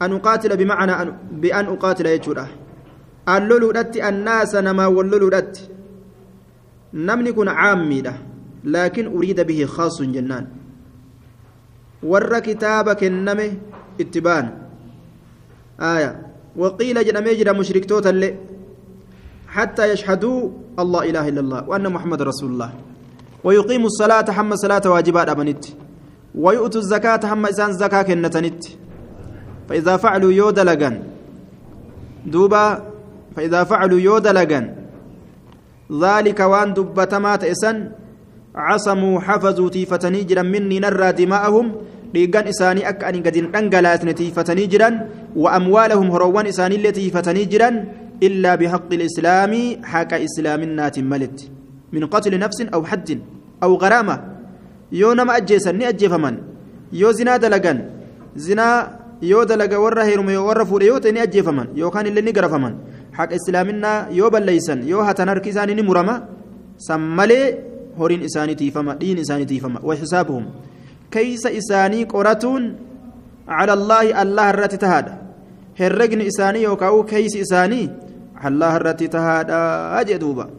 أن 0.01 0.11
أقاتل 0.13 0.57
بمعنى 0.57 0.91
أن 0.91 1.17
بأن 1.31 1.65
أقاتل 1.65 2.07
alloluudhatti 3.25 4.01
annaasa 4.01 4.61
namaa 4.61 4.89
walloluudhatti 4.89 5.69
namni 6.93 7.33
kun 7.33 7.47
caammiidha 7.47 8.13
laakiin 8.63 9.07
uriida 9.07 9.43
bihi 9.43 9.65
khaasun 9.75 10.13
jennaan 10.13 10.45
warra 12.11 12.41
kitaaba 12.41 12.95
kenname 12.95 13.47
itti 13.97 14.21
baan 14.21 14.51
aya 15.77 16.11
waqiila 16.63 17.03
jedhamee 17.03 17.35
jira 17.41 17.53
mushriktoota 17.61 18.15
illee 18.17 18.35
حتى 19.55 19.87
يشهدوا 19.93 20.39
الله 20.79 21.01
إله 21.09 21.25
إلا 21.31 21.41
الله 21.41 21.61
وأن 21.69 21.87
محمد 21.87 22.21
رسول 22.21 22.49
الله 22.51 22.71
ويقيموا 23.43 23.87
الصلاة 23.87 24.27
حم 24.31 24.51
صلاة 24.55 24.83
واجبات 24.83 25.29
أبنت 25.29 25.63
ويؤتوا 26.35 26.81
الزكاة 26.81 27.23
حم 27.23 27.45
إسان 27.45 27.71
زكاة 27.79 28.01
كنتنت 28.03 28.63
فإذا 29.69 29.97
فعلوا 29.97 30.31
يود 30.31 30.59
لغن 30.59 30.95
دوبا 32.25 32.65
فإذا 33.35 33.63
فعلوا 33.63 33.99
يود 33.99 34.27
لغن 34.27 34.65
ذلك 35.91 36.39
وان 36.39 36.73
دبتما 36.73 37.35
تئسن 37.35 37.77
عصموا 38.55 39.15
حفظوا 39.19 39.69
تيفتني 39.69 40.23
جرا 40.23 40.41
مني 40.41 40.79
نرى 40.79 41.11
دماءهم 41.11 41.67
gadi 42.15 43.39
hin 43.39 43.51
dhangalaasne 43.51 44.13
tiifatanii 44.15 44.67
jiran 44.71 44.95
wa 45.35 45.51
amwaalahum 45.51 46.07
horoowwan 46.15 46.47
isaanii 46.47 46.77
illee 46.79 46.95
tiifatanii 46.95 47.45
jiran 47.53 47.75
illaa 48.27 48.55
bihaqqi 48.61 48.97
lislaamii 49.03 49.83
haqa 49.93 50.19
islaaminaatiin 50.27 51.07
maletti 51.13 51.51
min 51.91 52.07
qatli 52.13 52.39
nafsin 52.39 52.71
aw 52.71 52.81
haddin 52.91 53.19
aw 53.65 53.71
garaama 53.83 54.15
yoo 55.01 55.11
nama 55.19 55.33
ajjeesan 55.39 55.75
ni 55.75 55.85
ajjeefaman 55.91 56.37
yoo 57.01 57.11
zinaa 57.19 57.37
dalagan 57.45 57.83
zinaa 58.47 59.04
yoo 59.21 59.45
dalaga 59.45 59.79
warra 59.79 60.03
heerume 60.05 60.37
warra 60.37 60.65
fuudhe 60.65 60.85
yoo 60.87 60.99
ta'e 60.99 61.11
ni 61.11 61.19
ajjeefaman 61.19 61.67
yookaan 61.75 62.07
illee 62.07 62.21
ni 62.21 62.31
garafaman 62.37 62.73
haqa 63.17 63.35
islaaminaa 63.35 64.07
yoo 64.11 64.29
balleeysan 64.29 64.87
yoo 64.87 65.03
hatan 65.03 65.29
harki 65.29 65.49
isaanii 65.49 65.75
ni 65.75 65.83
murama 65.89 66.15
san 66.87 67.01
malee 67.01 67.45
horiin 67.99 68.21
isaanii 68.29 68.55
tiifama 68.55 68.95
dhiin 69.01 69.17
isaanii 69.25 69.45
tiifama 69.51 69.79
waxisaabuhum 69.83 70.45
keeysa 71.09 71.49
isaanii 71.61 72.05
qoratuun 72.15 72.63
cala 73.47 73.73
allaahi 73.79 74.13
allah 74.23 74.49
irratti 74.53 74.77
tahaadha 74.77 75.13
herregni 75.79 76.25
isaanii 76.31 76.63
yookaan 76.63 77.05
keeysi 77.13 77.39
isaanii 77.45 77.85
allah 78.49 78.75
irratti 78.79 79.07
tahaadha 79.15 80.03
jee 80.09 80.19
duuba 80.25 80.49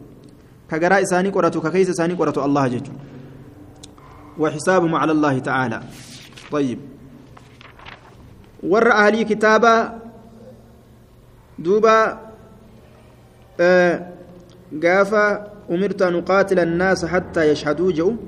ka 0.71 0.79
garaa 0.79 1.01
isaanii 1.09 1.35
qoratu 1.37 1.61
ka 1.61 1.71
keeysa 1.77 1.93
isaanii 1.97 2.17
qoratu 2.23 2.41
allah 2.49 2.65
jechuudha 2.77 3.17
وحسابهم 4.39 4.95
على 4.95 5.13
الله 5.13 5.39
تعالى 5.39 5.81
طيب 6.53 6.79
ور 8.67 8.93
أهلي 8.93 9.25
كتابا 9.25 9.75
دوبا 11.59 12.27
gaafa 14.73 15.23
umirtu 15.69 16.05
an 16.05 16.15
uqaatila 16.21 16.63
annaasa 16.63 17.07
hattaa 17.09 17.45
yashhaduu 17.45 17.93
jedhu 17.99 18.19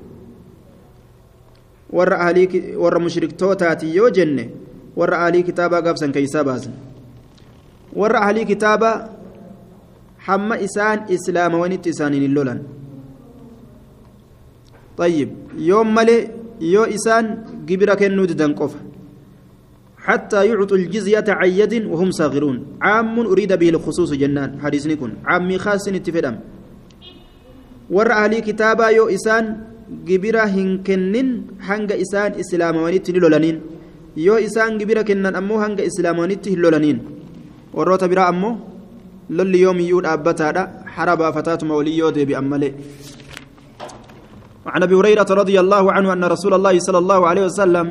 warra 1.97 2.19
ahlii 2.25 2.75
warra 2.83 2.99
mushriktootaati 3.05 3.95
yoo 3.95 4.09
jenne 4.17 4.49
warra 4.95 5.17
ahlii 5.25 5.43
kitaabaa 5.49 5.81
gaafsan 5.87 6.11
keeysaa 6.17 6.43
baasan 6.49 6.73
warra 8.01 8.21
ahlii 8.27 8.45
kitaabaa 8.51 8.95
hamma 10.27 10.59
isaan 10.67 10.99
islaamawanitti 11.15 11.89
isaaniin 11.95 12.27
hin 12.27 12.35
lolan 12.39 12.61
طيب 14.99 15.29
يوم 15.57 15.95
ملي 15.95 16.17
يو 16.61 16.83
إسان 16.83 17.25
جبر 17.67 17.89
كنو 17.95 18.25
ددن 18.25 18.51
قفا 18.59 18.79
حتى 20.09 20.39
يعطوا 20.49 20.77
الجزية 20.77 21.27
عن 21.39 21.49
يد 21.61 21.73
وهم 21.85 22.09
صاغرون. 22.19 22.81
عام 22.81 23.15
أريد 23.31 23.53
به 23.61 23.69
الخصوص 23.69 24.09
جنان. 24.21 24.49
حديث 24.63 24.83
نكون. 24.89 25.11
عامي 25.29 25.57
خاص 25.61 25.85
اتفدم. 25.87 26.35
ور 27.95 28.09
أهلي 28.11 28.41
كتابا 28.41 28.87
يو 28.97 29.05
إسان 29.13 29.43
جبرا 30.09 30.43
هنكنن. 30.55 31.27
هنگ 31.61 31.89
إسان 32.03 32.31
إسلام 32.41 32.75
ونت 32.83 33.07
لولنين 33.21 33.57
يو 34.17 34.35
إسان 34.47 34.71
جبرا 34.81 35.01
كنن 35.05 35.35
أمو 35.41 35.55
هنگ 35.63 35.77
إسلام 35.89 36.17
ونت 36.19 36.45
لولنين 36.61 36.97
وروت 37.77 38.03
برا 38.09 38.29
أمو. 38.33 38.51
لل 39.29 39.55
يوم 39.55 39.79
يود 39.79 40.05
أبتا 40.05 40.89
حربا 40.93 41.27
فتاة 41.31 41.61
مولي 41.69 41.97
يودي 41.97 42.25
بأمله 42.25 42.71
وعن 44.65 44.81
أبي 44.83 44.95
هريرة 44.95 45.29
رضي 45.29 45.59
الله 45.59 45.83
عنه 45.91 46.13
أن 46.13 46.23
رسول 46.23 46.53
الله 46.57 46.79
صلى 46.79 46.97
الله 46.97 47.19
عليه 47.27 47.43
وسلم 47.45 47.87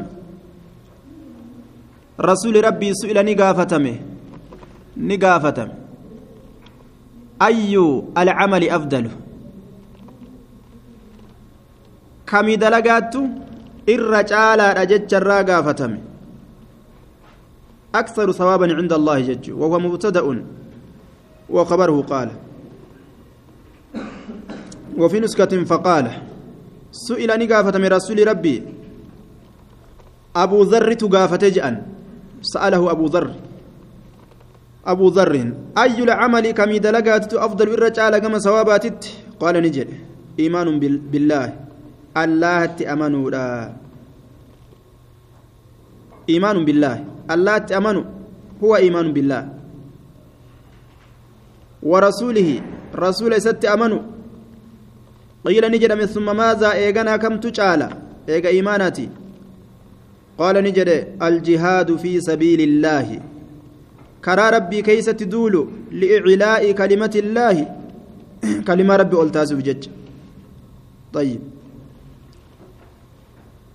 رسول 2.20 2.64
ربي 2.64 2.94
سئل 2.94 3.14
نقافتمه. 3.24 3.96
نقافتم. 4.96 5.68
أي 7.42 8.02
العمل 8.18 8.70
أفضل؟ 8.70 9.04
كم 12.26 12.46
دلقات 12.50 13.14
الرجال 13.88 14.60
رجج 14.78 15.14
الراقافتم 15.14 15.98
أكثر 17.94 18.32
ثوابا 18.32 18.66
عند 18.74 18.92
الله 18.92 19.20
جج 19.20 19.50
وهو 19.50 19.78
مبتدأ. 19.78 20.44
وخبره 21.50 22.02
قال. 22.02 22.28
وفي 24.98 25.20
نسكة 25.20 25.64
فقال 25.64 26.06
سئل 26.92 27.30
نقافة 27.38 27.78
من 27.78 27.86
رسول 27.86 28.28
ربي. 28.28 28.62
أبو 30.36 30.62
ذر 30.62 30.92
تقافة 30.92 31.48
جأن. 31.48 31.97
سأله 32.42 32.90
أبو 32.90 33.06
ذر. 33.06 33.30
أبو 34.86 35.08
ذر 35.08 35.34
أي 35.78 35.98
العمل 36.02 36.50
كم 36.50 36.70
دلقات 36.76 37.34
أفضل 37.34 37.68
الرجال 37.74 38.18
كما 38.18 38.38
ثواباتت؟ 38.38 39.02
قال 39.40 39.54
نجد. 39.62 39.88
إيمان 40.40 40.80
بالله. 40.80 41.46
الله 42.16 42.66
تأمنوا 42.66 43.30
إيمان 46.28 46.64
بالله. 46.64 47.04
الله 47.30 47.58
تأمنوا 47.58 48.04
هو 48.64 48.76
إيمان 48.76 49.12
بالله. 49.12 49.42
ورسوله. 51.82 52.50
رسول 52.94 53.32
ست 53.42 53.64
أمنوا. 53.64 54.02
قيل 55.46 55.64
نجد 55.72 56.04
ثم 56.04 56.36
ماذا؟ 56.36 56.72
إيغانا 56.72 57.16
كم 57.16 57.36
تجعل؟ 57.40 57.82
إيغا 58.28 58.48
إيماناتي. 58.48 59.08
قال 60.38 60.56
نجد 60.64 60.88
الجهاد 61.22 61.96
في 61.96 62.20
سبيل 62.20 62.60
الله. 62.68 63.08
كرى 64.24 64.46
ربي 64.56 64.78
كيس 64.82 65.04
تدول 65.20 65.54
لإعلاء 65.92 66.72
كلمة 66.72 67.14
الله. 67.24 67.56
كلمة 68.68 68.94
ربي 68.96 69.16
ألتاز 69.22 69.52
بجج. 69.52 69.82
طيب. 71.12 71.40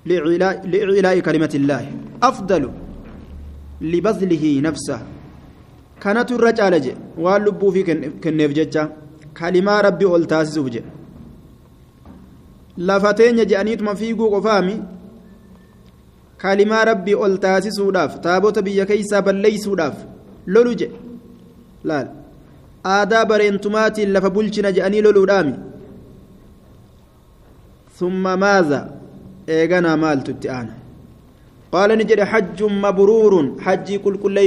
لإعلاء, 0.06 0.56
لإعلاء 0.68 1.20
كلمة 1.20 1.54
الله. 1.56 1.84
أفضل 2.24 2.64
لبذله 3.82 4.46
نفسه. 4.68 5.00
كانت 6.02 6.32
الرجال 6.32 6.96
واللبو 7.18 7.72
في 7.72 7.82
كنف 8.24 8.52
ججة. 8.58 8.84
كلمة 9.40 9.82
ربي 9.82 10.06
lafa 12.78 13.14
teenya 13.14 13.46
je'aniituma 13.46 13.96
fiiguu 13.96 14.30
qofaami 14.30 14.82
kalimaa 16.44 16.86
rabbii 16.92 17.20
ol 17.26 17.38
taasisuudhaaf 17.46 18.20
taabota 18.28 18.66
biyya 18.68 18.86
keeysaa 18.92 19.22
balleeysuudhaaf 19.28 19.98
lolu 20.56 20.74
je 20.80 20.88
laal 21.92 22.08
aadaa 22.96 23.26
bareentumaatiin 23.32 24.14
lafa 24.16 24.36
bulchina 24.38 24.76
je'anii 24.78 25.06
loluudhaami 25.08 25.56
ثم 28.00 28.24
ماذا 28.40 28.82
إيغانا 29.50 29.96
مالت 29.96 30.30
التآنا 30.30 30.76
قال 31.74 31.90
نجد 31.98 32.20
حج 32.32 32.60
مبرور 32.86 33.34
حج 33.66 33.88
كل 34.04 34.16
كل 34.24 34.38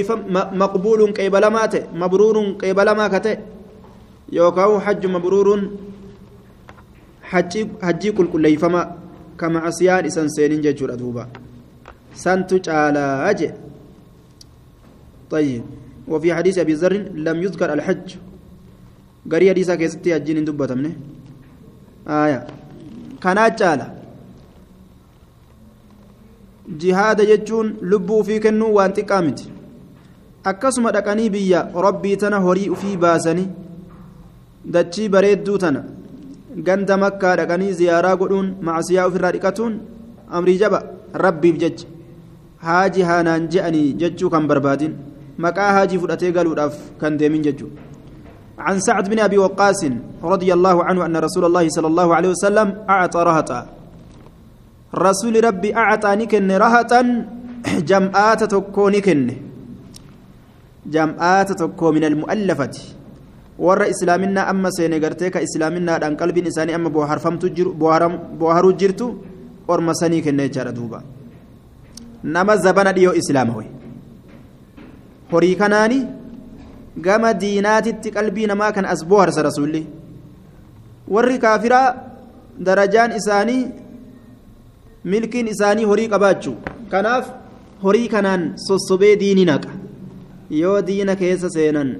مقبول 0.62 1.00
قبل 1.18 1.44
مات 1.56 1.74
مبرور 2.02 2.36
قبل 2.62 2.88
ما 2.98 3.06
كته 3.08 3.36
يوكاو 4.32 4.72
حج 4.80 5.02
مبرور 5.06 5.48
حج 7.30 7.52
حج 7.86 8.02
كل 8.16 8.26
كل 8.32 8.44
كما 9.40 9.58
عصيان 9.66 10.04
إسان 10.08 10.28
سينين 10.28 10.60
ججور 10.60 10.92
أدوبا 10.92 11.24
سنتج 12.24 12.68
على 12.68 13.04
أجل 13.30 13.52
طيب 15.30 15.62
وفي 16.08 16.28
حديث 16.34 16.58
أبي 16.58 16.74
ذر 16.80 16.92
لم 17.26 17.36
يذكر 17.44 17.68
الحج 17.72 18.08
قري 19.32 19.46
حديثا 19.50 19.74
كيستي 19.80 20.16
أجين 20.16 20.44
دبة 20.44 20.74
منه 20.74 20.92
آية 22.08 22.40
كانت 23.22 23.58
جالة 23.60 23.88
jihaada 26.82 27.24
jechuun 27.26 27.68
lubbuu 27.90 28.18
ufii 28.22 28.40
kennuu 28.44 28.70
waan 28.76 28.92
xiqqaa 28.96 29.22
miti 29.26 29.44
akkasuma 30.50 30.92
dhaqanii 30.96 31.30
biyya 31.34 31.60
rabbii 31.86 32.16
tana 32.22 32.40
horii 32.46 32.68
ufii 32.76 32.96
baasanii 33.04 33.46
dachii 34.74 35.08
bareedduu 35.14 35.58
tana 35.64 35.84
ganda 36.68 36.96
makkaa 37.02 37.36
dhaqanii 37.40 37.72
ziyaaraa 37.80 38.16
godhuun 38.22 38.48
macasiyaa 38.68 39.06
ofirraa 39.10 39.32
dhiqatuun 39.36 39.76
amrii 40.38 40.58
jaba 40.62 40.80
rabbiif 41.24 41.60
jecha 41.62 41.86
haaji 42.66 43.02
haanaan 43.10 43.50
je'anii 43.56 43.88
jechuu 44.04 44.30
kan 44.36 44.46
barbaadin 44.52 44.94
maqaa 45.46 45.72
haajii 45.78 46.00
fudhatee 46.04 46.32
galuudhaaf 46.38 46.78
kan 47.00 47.18
deemin 47.20 47.44
jechuu. 47.48 47.70
عن 48.58 48.80
سعد 48.80 49.04
بن 49.12 49.18
ابي 49.28 49.38
وقاص 49.38 49.80
رضي 50.32 50.50
الله 50.56 50.76
عنه 50.84 51.00
ان 51.06 51.16
رسول 51.16 51.44
الله 51.44 51.64
صلى 51.76 51.88
الله 51.92 52.08
عليه 52.16 52.30
وسلم 52.34 52.68
اعطى 52.88 53.20
رهطا 53.30 53.60
رسول 55.06 55.34
ربي 55.44 55.70
اعطاني 55.76 56.26
كن 56.32 56.50
رهطا 56.64 57.02
جمعات 57.90 58.40
تكوني 58.52 59.00
كن 59.06 59.28
جمعات 60.94 61.48
تكو 61.60 61.86
من 61.96 62.04
المؤلفه 62.10 62.74
ور 63.64 63.80
اسلامنا 63.92 64.40
اما 64.52 64.68
سينغرتك 64.76 65.36
اسلامنا 65.46 65.92
دان 66.02 66.12
قلب 66.20 66.36
انساني 66.38 66.72
اما 66.78 66.88
بوهرفمت 66.94 67.42
جر 67.56 67.68
بوهرم 67.80 68.12
بوهرو 68.40 68.70
جرتو 68.80 69.08
اور 69.70 69.78
مسني 69.88 70.20
كن 70.24 70.40
جرى 70.54 70.72
دوبا 70.78 71.00
nama 72.34 72.56
zabana 72.56 72.92
dhiyoo 72.92 73.14
islaama 73.20 73.52
horii 75.32 75.54
kanaani 75.62 75.98
gama 77.06 77.30
diinaatitti 77.42 78.10
qalbii 78.16 78.46
namaa 78.50 78.72
kan 78.72 78.84
as 78.92 79.04
boharsa 79.10 79.42
rasuulli. 79.48 79.86
Warri 81.14 81.38
kaafiraa 81.38 81.94
darajaan 82.68 83.12
isaanii 83.20 83.64
milkiin 85.12 85.48
isaanii 85.54 85.84
horii 85.90 86.08
qabaachuu 86.14 86.56
kanaaf 86.94 87.26
horii 87.82 88.08
kanaan 88.14 88.52
sossobee 88.66 89.16
diinii 89.22 89.44
naqa. 89.52 89.70
Yoo 90.50 90.78
diina 90.88 91.16
keessa 91.22 91.50
seenan 91.56 91.90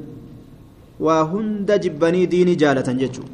waa 1.00 1.22
hunda 1.32 1.78
jibbanii 1.84 2.26
diinii 2.32 2.56
jaalatan 2.62 2.98
jechuudha. 3.02 3.32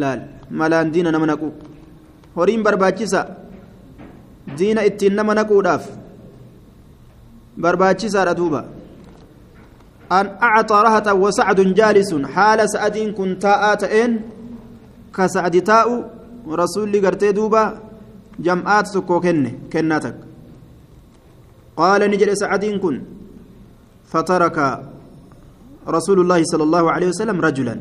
Laal 0.00 0.20
malaan 0.50 0.92
diina 0.92 1.10
nama 1.12 1.26
naqu. 1.32 1.52
Horiin 2.36 2.62
barbaachisa. 2.62 3.26
Diina 4.58 4.84
ittiin 4.84 5.14
nama 5.14 5.34
naquudhaaf 5.34 5.84
barbaachisaadha 7.62 8.34
duuba 8.34 8.64
an 10.10 10.26
acxaa 10.40 10.82
rahatan 10.88 11.20
wasacdun 11.24 11.74
jaalisun 11.74 12.24
haala 12.34 12.68
sa'adiin 12.74 13.14
kun 13.14 13.36
taa'aa 13.46 13.76
ta'een 13.84 14.12
ka 15.12 15.28
sa'adi 15.28 15.62
taa'u 15.62 15.94
rasulli 16.62 17.00
gartee 17.00 17.32
duuba 17.32 17.62
jam'aata 18.46 18.92
tokkoo 18.94 19.20
kenne 19.20 19.50
kennaa 19.72 20.00
takka 20.04 20.26
qaala 21.80 22.08
ni 22.08 22.16
jedhe 22.22 22.36
sa'adiin 22.44 22.80
kun 22.80 22.96
fataraka 24.12 24.66
رسول 25.88 26.20
الله 26.22 26.40
صلى 26.46 26.62
الله 26.62 26.84
عليه 26.94 27.08
وسلم 27.10 27.40
رجلا 27.40 27.74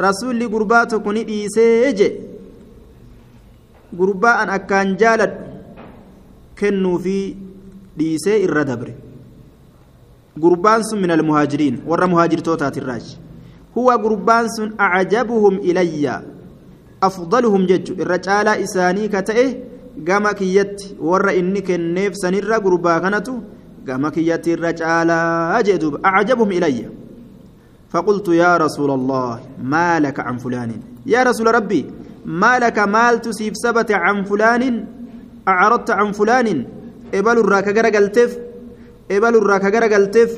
رسول 0.00 0.40
غربات 0.46 0.94
كوني 0.94 1.22
ديسه 1.24 1.90
ان 3.92 4.48
اكان 4.48 4.96
جالد 4.96 5.32
كنوا 6.58 6.98
في 6.98 7.36
dhiisee 8.00 8.42
irra 8.46 8.64
dabre 8.64 8.92
gurbaan 10.42 10.82
sun 10.88 11.00
min 11.04 11.10
almuhaajiriin 11.16 11.82
warra 11.90 12.06
muhaajirtootaatirraaji 12.12 13.18
huwa 13.74 13.98
gurbaan 14.04 14.48
sun 14.56 14.70
acajabuhum 14.86 15.58
ilayya 15.70 16.22
afdaluhum 17.08 17.66
jechu 17.70 17.98
irra 18.02 18.18
caalaa 18.26 18.56
isaanii 18.66 19.08
ka 19.14 19.22
ta'e 19.30 19.46
gama 20.08 20.32
kiyyatti 20.40 20.94
warra 21.10 21.34
inni 21.40 21.62
kenneef 21.68 22.14
sanirra 22.22 22.60
gurbaa 22.66 23.00
kanatu 23.04 23.34
gama 23.90 24.10
kiyyatti 24.16 24.56
irra 24.56 24.72
caalaa 24.80 25.62
jee 25.68 25.78
duuba 25.84 26.02
acajabuhum 26.12 26.52
ilayya 26.60 26.88
فقلت 27.90 28.28
يا 28.28 28.54
رسول 28.56 28.90
الله 28.90 29.40
ما 29.62 30.00
لك 30.00 30.20
عن 30.20 30.38
فلان 30.38 30.70
يا 31.06 31.22
رسول 31.26 31.54
ربي 31.54 31.82
ما 32.29 32.59
لك 32.59 32.79
مال 32.79 33.21
تسيب 33.21 33.53
سبت 33.55 33.91
عن 33.91 34.23
فلان 34.23 34.63
أعرضت 35.47 35.89
عن 35.91 36.11
فلان 36.11 36.65
ebalurraa 37.13 37.61
ka 37.61 37.71
garagalteef 37.71 38.31
ebalurraa 39.15 39.59
ka 39.63 39.69
garagalteef 39.71 40.31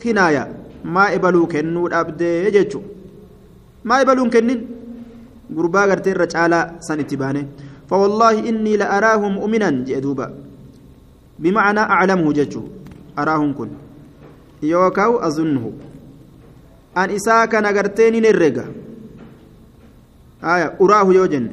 kinaaya 0.00 0.48
maa 0.94 1.12
ebaluu 1.16 1.46
kennuu 1.52 1.88
dhabdee 1.92 2.50
jechuun 2.56 2.84
maa 3.84 4.00
ebaluun 4.04 4.30
kennin 4.34 4.60
gurbaa 5.56 5.86
gartee 5.90 6.14
irra 6.16 6.26
caalaa 6.34 6.64
san 6.88 7.00
itti 7.04 7.20
baane 7.22 7.42
فوالله 7.90 8.48
إني 8.48 8.76
لأراه 8.76 9.22
مؤمنا 9.28 9.70
جدوبا 9.70 10.34
بمعنى 11.38 11.80
أعلمه 11.80 12.32
ججو 12.32 12.62
أراهم 13.18 13.54
كن 13.54 13.70
يوكاو 14.62 15.12
أظنه 15.18 15.64
أن 16.96 17.10
إساك 17.10 17.54
نغرتين 17.54 18.14
aya 20.41 20.73
uraahu 20.79 21.11
yoo 21.13 21.27
jenne 21.27 21.51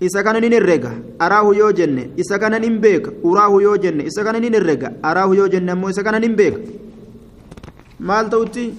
isa 0.00 0.22
kana 0.22 0.40
nin 0.40 0.52
herrega 0.52 0.92
araahu 1.18 1.52
yoo 1.54 1.72
jenne 1.72 2.10
isa 2.16 2.38
kana 2.38 2.58
nin 2.58 2.78
beeka 2.78 3.10
uraahu 3.22 3.60
yoo 3.60 3.76
jenne 3.76 4.04
isa 4.06 4.22
kana 4.24 4.38
nin 4.40 4.54
herrega 4.54 4.92
araahu 5.02 5.34
yoo 5.34 5.48
jenne 5.48 5.70
ammoo 5.72 5.90
isa 5.90 6.02
kana 6.02 6.18
nin 6.20 6.36
beeka. 6.36 6.58
Maal 7.98 8.30
ta'utti? 8.30 8.74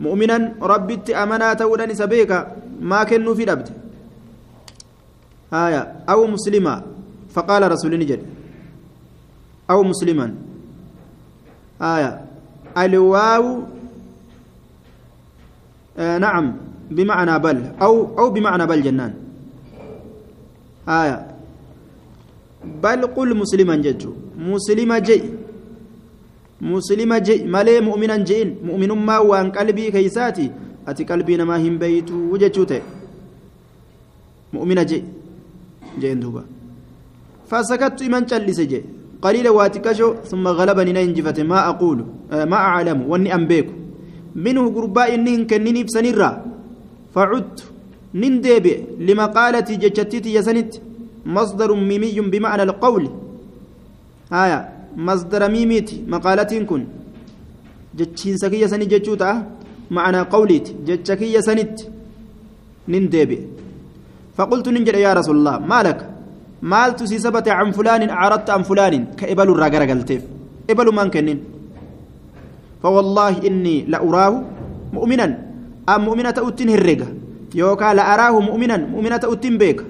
Mu'minan 0.00 0.56
rabbitti 0.62 1.12
amanaa 1.14 1.54
ta'uudhaan 1.58 1.90
isa 1.90 2.06
beeka 2.06 2.56
maa 2.80 3.04
kennuufii 3.04 3.44
dhabde? 3.50 3.72
Aya 5.50 5.80
aw 6.06 6.20
muslimaa 6.30 6.78
faqaala 7.34 7.68
rasuulini 7.68 8.06
jedhe. 8.06 8.24
Aw 9.68 9.82
musliman. 9.82 10.32
Aya 11.80 12.22
alwaawu 12.74 13.52
eh, 15.98 16.16
naam. 16.22 16.69
بمعنى 16.90 17.38
بل 17.38 17.58
أو 17.82 18.18
أو 18.18 18.30
بمعنى 18.30 18.66
بل 18.66 18.82
جنان. 18.82 19.12
آية. 20.88 21.18
بل 22.82 23.00
قل 23.06 23.36
مسلما 23.36 23.76
ججو 23.76 24.12
مسلما 24.38 24.98
جي 24.98 25.22
مسلما 26.60 27.18
جي 27.18 27.44
مالي 27.44 27.80
مؤمنا 27.80 28.16
جين 28.16 28.48
مؤمن 28.64 28.90
ما 28.92 29.18
وان 29.18 29.50
قلبي 29.50 29.90
كيساتي. 29.90 30.50
أتي 30.88 31.04
قلبي 31.04 31.36
نما 31.36 31.56
هم 31.56 31.78
بيت 31.78 32.10
وججوته 32.10 32.80
مؤمنا 34.52 34.82
جي 34.82 35.04
جين 36.00 36.20
دوبا. 36.20 36.42
فسكت 37.50 38.02
من 38.02 38.24
جلس 38.30 38.60
جي 38.60 38.80
قليلا 39.22 39.50
واتكشو 39.50 40.14
ثم 40.30 40.48
غلبني 40.48 40.92
ننجفت 40.92 41.40
ما 41.40 41.68
أقول 41.68 41.98
ما 42.32 42.56
أعلم 42.56 42.98
واني 43.10 43.34
أنبيك 43.34 43.68
منه 44.34 44.64
قرباء 44.74 45.14
إنهن 45.14 45.46
كنني 45.50 45.84
بسنرا 45.84 46.49
فعدت 47.14 47.64
نندبي 48.14 48.74
لمقالتي 49.06 49.76
جتتي 49.76 50.34
يسنت 50.34 50.74
مصدر 51.26 51.74
ميمي 51.74 52.20
بمعنى 52.20 52.62
القول. 52.62 53.10
آية 54.32 54.68
مصدر 54.96 55.42
ميميتي 55.50 56.04
مقالتين 56.08 56.66
كن. 56.66 56.84
جتشين 57.98 58.36
سكية 58.36 58.66
سني 58.66 58.84
جتشوتا 58.84 59.46
معنى 59.90 60.20
قوليت 60.20 60.66
جتشكية 60.86 61.40
سنت 61.40 61.80
نندبي 62.88 63.38
فقلت 64.36 64.68
ننجل 64.68 64.94
يا 64.94 65.12
رسول 65.12 65.36
الله 65.36 65.58
ما 65.58 65.82
لك؟ 65.82 66.10
مال 66.62 66.96
تسي 66.96 67.18
ثبت 67.18 67.48
عن 67.48 67.70
فلان 67.70 68.08
أعرضت 68.08 68.50
عن 68.50 68.62
فلان 68.62 69.04
كإبل 69.18 69.48
الرقر 69.50 69.82
قلتف 69.90 70.22
إبل 70.70 70.86
من 70.94 71.10
كنين 71.10 71.38
فوالله 72.82 73.46
إني 73.46 73.76
لأراه 73.92 74.34
مؤمنا. 74.92 75.49
أم 75.88 76.00
مؤمنة 76.04 76.36
أتين 76.38 76.70
هرقة 76.70 77.08
yookaan 77.50 77.96
la 77.98 78.04
araahu 78.14 78.38
mu'minan 78.46 78.86
mu'minata 78.94 79.26
uttiin 79.26 79.58
beeka. 79.58 79.82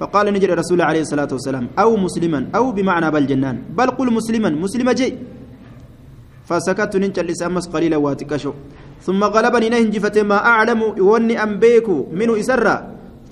فقال 0.00 0.26
نجر 0.32 0.50
رسول 0.62 0.80
عليه 0.80 1.02
الصلاة 1.04 1.28
والسلام 1.28 1.64
أو 1.76 1.90
مسلما 1.96 2.40
أو 2.56 2.72
بمعنى 2.72 3.08
بل 3.14 3.24
جنان 3.30 3.56
بل 3.76 3.88
قل 3.98 4.08
مسلما 4.18 4.48
مسلم 4.64 4.88
جي 4.96 5.08
فسكت 6.48 6.92
ننجل 7.02 7.28
أمس 7.46 7.66
قليلا 7.68 7.96
واتكشو 8.04 8.52
ثم 9.06 9.20
غلبني 9.34 9.68
نهنجفة 9.72 10.16
ما 10.30 10.38
أعلم 10.52 10.80
وني 11.10 11.34
أم 11.44 11.52
بيكو 11.62 11.96
منه 12.18 12.32
إسرا 12.40 12.76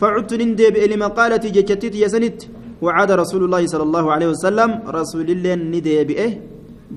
فعدت 0.00 0.32
نندب 0.40 0.74
لما 0.92 1.08
قالت 1.18 1.44
جتت 1.56 1.94
يسنت 2.04 2.38
وعاد 2.84 3.10
رسول 3.22 3.42
الله 3.46 3.62
صلى 3.72 3.84
الله 3.88 4.04
عليه 4.14 4.28
وسلم 4.32 4.70
رسول 4.98 5.28
الله 5.34 5.54
ندب 5.72 6.10
إيه 6.20 6.32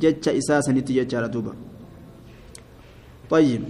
جتش 0.02 0.26
إساسا 0.40 0.72
نتيجة 0.76 1.16
دوبا 1.34 1.54
طيب 3.34 3.62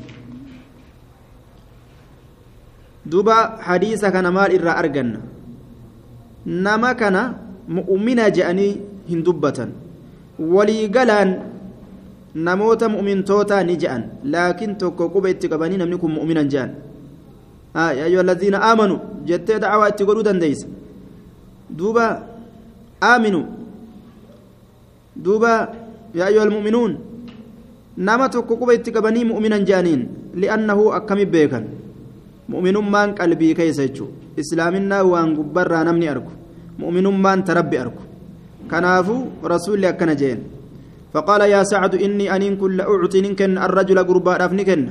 duba 3.06 3.58
hadiisa 3.62 4.12
kana 4.12 4.32
maal 4.32 4.52
irraa 4.54 4.78
arganna? 4.78 5.20
Nama 6.46 6.96
kana 6.96 7.22
mu'mina 7.68 8.30
je'anii 8.32 8.74
hin 9.10 9.24
dubbatan. 9.24 9.70
Walii 10.40 10.88
galaan 10.90 11.36
namoota 12.36 12.90
mu'mintootaa 12.90 13.64
ni 13.64 13.78
je'an. 13.78 14.04
Laakiin 14.24 14.76
tokko 14.78 15.10
quba 15.10 15.30
itti 15.30 15.50
qabanii 15.50 15.78
namni 15.78 15.98
kun 15.98 16.12
mu'uminan 16.18 16.50
je'an. 16.50 16.72
Ayyuhallaziina 17.74 18.60
aamanu 18.62 19.00
jettee 19.26 19.60
da'awaa 19.60 19.90
itti 19.94 20.06
godhuu 20.06 20.24
dandeeysa 20.24 20.68
duuba 21.78 22.06
aaminu. 23.02 23.46
Duuba 25.16 25.52
yaayyuhal 26.16 26.52
mu'minuun 26.52 26.98
nama 27.98 28.30
tokko 28.30 28.58
quba 28.58 28.74
itti 28.76 28.92
qabanii 28.92 29.26
mu'uminan 29.30 29.66
je'aniin 29.66 30.02
li'annahu 30.36 30.92
akkami 30.98 31.26
beekan? 31.26 31.64
Mu'minummaan 32.52 33.16
qalbii 33.20 33.54
keessa 33.60 33.88
jechuu 33.88 34.10
islaaminaa 34.42 35.04
waan 35.12 35.36
gubbarraa 35.40 35.84
namni 35.90 36.08
argu 36.14 36.32
mu'minummaan 36.82 37.44
tarabbi 37.48 37.78
argu. 37.84 38.02
Kanaafuu 38.72 39.22
rasuulli 39.54 39.88
akkana 39.94 40.16
jeen 40.16 40.40
فقال 41.14 41.42
يا 41.56 41.64
سعد 41.64 41.94
إني 42.06 42.36
أنين 42.36 42.56
كل 42.56 42.82
أعطي 42.82 43.20
نكن 43.22 43.58
الرجل 43.58 43.98
قرباء 44.10 44.46
أفنكن 44.46 44.82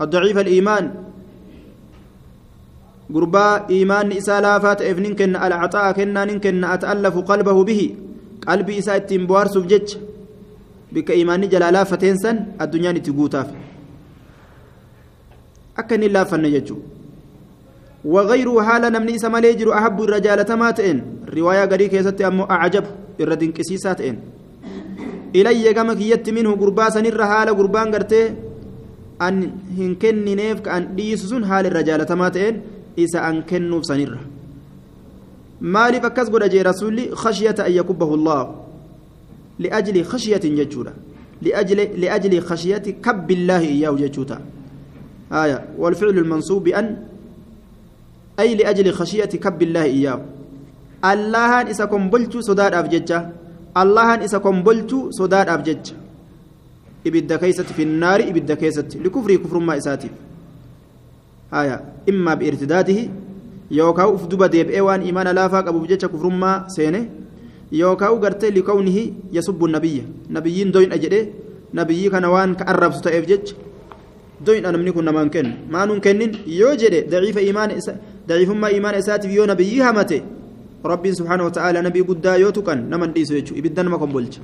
الضعيف 0.00 0.38
الإيمان 0.38 0.84
قرباء 3.14 3.68
إيمان 3.70 4.12
إسالا 4.12 4.58
فات 4.58 4.80
إفنكن 4.82 5.36
العطاء 5.36 5.92
كنا 5.92 6.24
نكن 6.24 6.64
أتألف 6.64 7.14
قلبه 7.30 7.58
به 7.68 7.80
قلبي 8.48 8.72
إساء 8.78 8.96
التنبوار 8.96 9.46
سبجج 9.54 9.88
بك 10.92 11.10
إيماني 11.10 11.46
جلالا 11.52 11.84
فتنسن 11.84 12.36
الدنيا 12.62 12.92
نتقوتاف 12.96 13.48
أكن 15.80 16.02
الله 16.02 16.24
فنججو 16.24 16.76
وغيره 18.04 18.56
حالا 18.62 18.88
نمني 18.94 19.16
إسا 19.16 19.28
مليجر 19.28 19.68
أحب 19.78 19.98
الرجال 20.02 20.40
تماتئن 20.44 20.98
رواية 21.36 21.64
قريكة 21.72 21.96
يستي 21.96 22.26
أمو 22.26 22.44
أعجب 22.44 22.84
إردن 23.20 23.50
كسيساتئن 23.52 24.16
gama 25.74 25.94
kiyyatti 25.94 26.32
minhu 26.32 26.56
gurbaa 26.56 26.90
sanirra 26.90 27.26
haala 27.26 27.54
gurbaan 27.54 27.90
gartee 27.90 28.34
an 29.18 29.52
hin 29.76 29.96
kennineef 29.96 30.62
ka 30.62 30.72
an 30.72 30.96
dhiisu 30.96 31.28
sun 31.28 31.44
haala 31.44 31.68
irra 31.68 31.82
jaalatamaa 31.88 32.30
ta'een 32.30 32.56
isa 32.96 33.22
an 33.22 33.42
kennuuf 33.50 33.84
sanirra 33.84 34.18
maaliif 35.60 36.04
akkas 36.04 36.30
godha 36.30 36.48
jee 36.48 36.62
rasuulli 36.62 37.10
khashiyata 37.22 37.64
an 37.64 37.72
yakubbahu 37.72 38.14
allah 38.18 38.40
liajli 39.58 40.02
khashiyatin 40.02 40.56
jechuudha 40.56 40.92
liajli 41.42 42.40
khashiyati 42.48 42.94
kabbillaahi 43.06 43.68
iyyaahu 43.76 43.98
jechuuta 43.98 44.40
آية 45.32 45.64
والفعل 45.78 46.18
المنصوب 46.18 46.64
بأن 46.64 46.96
أي 48.40 48.54
لأجل 48.54 48.92
خشية 48.92 49.24
كب 49.24 49.62
الله 49.62 49.82
إياه 49.82 50.20
الله 51.04 51.52
إذا 51.70 51.84
كن 51.84 52.10
بلتو 52.10 52.40
صداد 52.40 52.74
أفججة 52.74 53.40
allahan 53.74 54.22
isa 54.26 54.40
kombolchu 54.42 55.12
sodaadhaaf 55.14 55.62
jecha 55.62 55.94
ibidda 57.06 57.38
keeysatti 57.38 57.74
finnaari 57.74 58.26
ibidda 58.30 58.56
keessatti 58.56 58.98
likufrii 58.98 59.38
kufrummaa 59.38 59.76
isaatiif 59.78 60.12
haya 61.50 61.76
immaa 62.12 62.36
biirtidaatihi 62.36 63.04
yookaa 63.78 64.08
uf 64.10 64.26
duba 64.28 64.48
deebi'ee 64.54 64.82
waan 64.88 65.06
imaana 65.06 65.32
laafaa 65.38 65.62
qabuuf 65.62 65.86
jecha 65.92 66.08
kufrummaa 66.08 66.66
seene 66.76 67.00
yookaa 67.82 68.10
gartee 68.24 68.50
likawnihi 68.58 69.04
yasubbu 69.38 69.68
nabiyya 69.68 70.04
nabiyyiin 70.28 70.72
doyna 70.72 70.98
jedhe 70.98 71.20
nabiyyii 71.72 72.10
kana 72.10 72.30
waan 72.34 72.56
ka 72.58 72.66
arrabsu 72.74 73.02
ta'eef 73.06 73.26
jecha 73.32 73.54
doyna 74.46 74.72
namni 74.72 74.92
kun 74.92 75.04
namaan 75.04 75.30
kennu 75.30 75.52
maanuun 75.70 76.00
kennin 76.00 76.32
yoo 76.46 76.74
jedhe 76.82 77.02
daciifa 77.12 77.40
imaana 77.50 77.72
isa 77.80 77.94
daciifummaa 78.28 78.70
imaana 78.78 78.98
isaatiif 78.98 79.32
yoo 79.38 79.46
nabiyyii 79.52 79.80
hamate 79.86 80.22
rabbiin 80.92 81.14
subhaanahu 81.14 81.48
wa 81.48 81.54
ta'aala 81.56 81.82
nabii 81.82 82.02
guddaa 82.10 82.36
yoo 82.42 82.52
tuqan 82.58 82.84
naman 82.92 83.12
dhiisu 83.14 83.34
jechuudha 83.38 83.58
ibidda 83.60 83.82
nama 83.82 83.98
kombolcha 83.98 84.40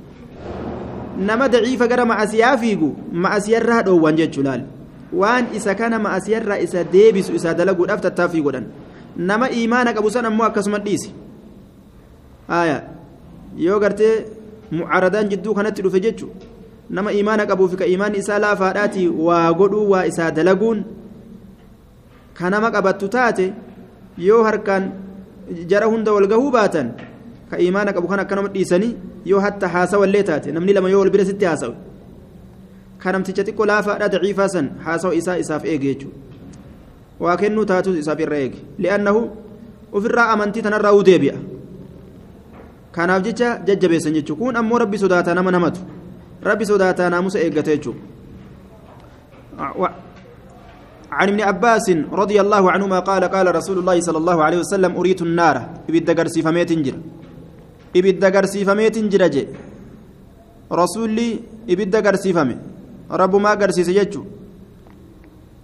nama 1.29 1.47
daciifa 1.49 1.87
gara 1.87 2.05
ma'asiyaa 2.05 2.57
fiigu 2.57 2.89
ma'asiyarraa 3.25 3.81
dhoowwan 3.87 4.15
jechuu 4.19 4.43
laal 4.47 4.61
waan 5.21 5.45
isa 5.59 5.75
kana 5.75 5.99
ma'asiyarraa 5.99 6.59
isa 6.65 6.83
deebisu 6.83 7.33
isa 7.39 7.53
dalaguudhaaf 7.53 8.01
tattaaffii 8.05 8.41
godhan 8.47 8.65
nama 9.17 9.49
imaana 9.49 9.93
qabu 9.97 10.09
san 10.15 10.25
ammoo 10.29 10.45
akkasuma 10.49 10.79
dhiisi 10.85 11.09
haaya 12.47 12.77
yoo 13.65 13.79
gartee 13.79 14.13
mucaradaan 14.71 15.29
jidduu 15.31 15.53
kanatti 15.57 15.81
dhufe 15.81 15.99
jechu 16.05 16.29
nama 16.89 17.11
imaana 17.11 17.45
qabuuf 17.45 17.75
ka 17.79 17.85
imaanni 17.85 18.17
isaa 18.23 18.39
laafaadhaati 18.39 19.07
waa 19.27 19.53
godhuu 19.53 19.89
waa 19.91 20.05
isaa 20.11 20.31
dalaguun 20.31 20.83
ka 22.37 22.49
nama 22.49 22.71
qabattu 22.71 23.07
taate 23.15 23.53
yoo 24.17 24.43
harkaan 24.43 24.83
jara 25.67 25.87
hunda 25.91 26.11
wal 26.13 26.27
gahuu 26.27 26.51
baatan 26.51 26.87
ka 27.49 27.57
imaana 27.59 27.93
qabu 27.95 28.07
kan 28.07 28.19
akkanuma 28.23 28.49
dhiisanii 28.55 28.95
yoo 29.25 29.39
hatta 29.39 29.67
haasawallee 29.67 30.23
taate 30.23 30.51
namni 30.51 30.73
lama 30.73 30.89
yoo 30.89 30.99
wal 31.03 31.09
bira 31.09 31.25
sitti 31.25 31.45
haasawu 31.45 31.75
ka 33.01 33.11
namticha 33.11 33.43
xiqqoo 33.47 33.65
laafaadha 33.71 34.07
daciifaa 34.13 34.47
san 34.55 34.69
haasawa 34.85 35.15
isaa 35.19 35.37
isaaf 35.43 35.65
eege 35.65 35.87
jechuudha 35.93 36.17
waa 37.19 37.37
kennuu 37.37 37.65
taatus 37.65 37.97
isaaf 37.97 38.19
irra 38.19 38.37
eege. 38.37 38.57
Li'annahu 38.79 39.21
ofirraa 39.91 40.27
amantii 40.33 40.61
tanarraa 40.61 40.93
uu 40.93 41.03
deebi'a. 41.03 41.33
Kanaaf 42.95 43.23
jecha 43.25 43.47
jajjabeessan 43.67 44.13
jechuudha 44.17 44.39
kun 44.43 44.55
ammoo 44.55 44.77
rabbi 44.83 44.97
sodaataa 45.03 45.33
nama 45.33 45.51
namatu 45.51 45.81
sodaataa 46.65 47.09
naamusa 47.09 47.39
eeggate 47.39 47.77
jechuudha. 47.77 48.01
عن 51.17 51.27
ابن 51.33 51.41
عباس 51.41 51.87
رضي 52.11 52.37
الله 52.41 52.63
عنهما 52.71 52.99
قال 52.99 53.23
قال 53.25 53.55
رسول 53.55 53.77
الله 53.81 53.97
صلى 54.05 54.17
الله 54.17 54.37
عليه 54.43 54.59
وسلم 54.61 54.91
أريت 54.99 55.21
النار 55.21 55.55
ibidda 55.89 56.13
agarsiifame 56.13 56.71
jedhe 56.71 56.95
ibidda 57.95 58.27
agarsiifame 58.29 58.97
jedhe 59.01 59.23
jedhi 59.33 59.43
rasuulli 60.71 61.29
ibidda 61.69 61.99
agarsiifame 62.05 62.57
rabbi 63.11 63.33
maa 63.35 63.51
agarsiise 63.57 63.83
jechuu 63.87 64.21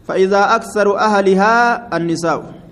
فإذا 0.08 0.42
أكثر 0.58 0.88
أهلها 0.98 1.54
النساء 1.98 2.64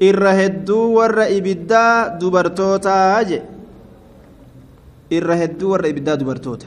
hedduu 0.00 0.96
warra 0.96 1.28
ibiddaa 1.28 2.16
dubartootaa 2.20 3.24
je 3.28 3.42
irra 5.18 5.36
hedduu 5.42 5.70
warra 5.72 5.88
ibiddaa 5.92 6.16
dubartoota 6.16 6.66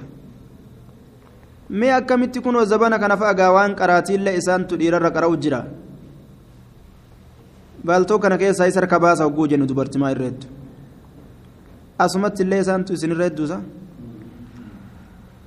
mee 1.69 1.91
akkamitti 1.99 2.39
kunoo 2.41 2.65
zabana 2.65 2.99
kana 2.99 3.17
fa'agaa 3.17 3.51
waan 3.57 3.75
qaraatiillee 3.75 4.35
isaantu 4.41 4.77
dhiirarra 4.79 5.11
qara'u 5.15 5.37
jira 5.45 5.59
baaltoo 7.85 8.19
kana 8.19 8.37
keessaa 8.37 8.67
isa 8.71 8.79
harka 8.79 8.99
baasa 8.99 9.23
hogguu 9.23 9.47
jennu 9.47 9.65
dubartimaa 9.71 10.11
irra 10.15 10.25
hedduu 10.29 10.49
asumatti 12.05 12.43
illee 12.43 12.59
isaantu 12.65 12.93
isin 12.93 13.11
irra 13.15 13.25
hedduusa 13.29 13.57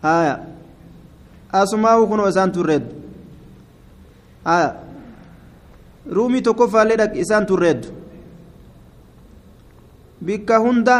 haya 0.03 0.35
asumaa'u 1.61 2.07
kunoo 2.11 2.29
isaantu 2.33 2.61
irra 2.65 2.73
heddu 2.79 2.95
haya 4.45 4.69
ruumii 6.19 6.43
tokkoffaallee 6.49 6.97
dhaq 7.03 7.17
isaan 7.25 7.47
turreeddu 7.53 7.89
bikka 10.27 10.59
hunda 10.65 10.97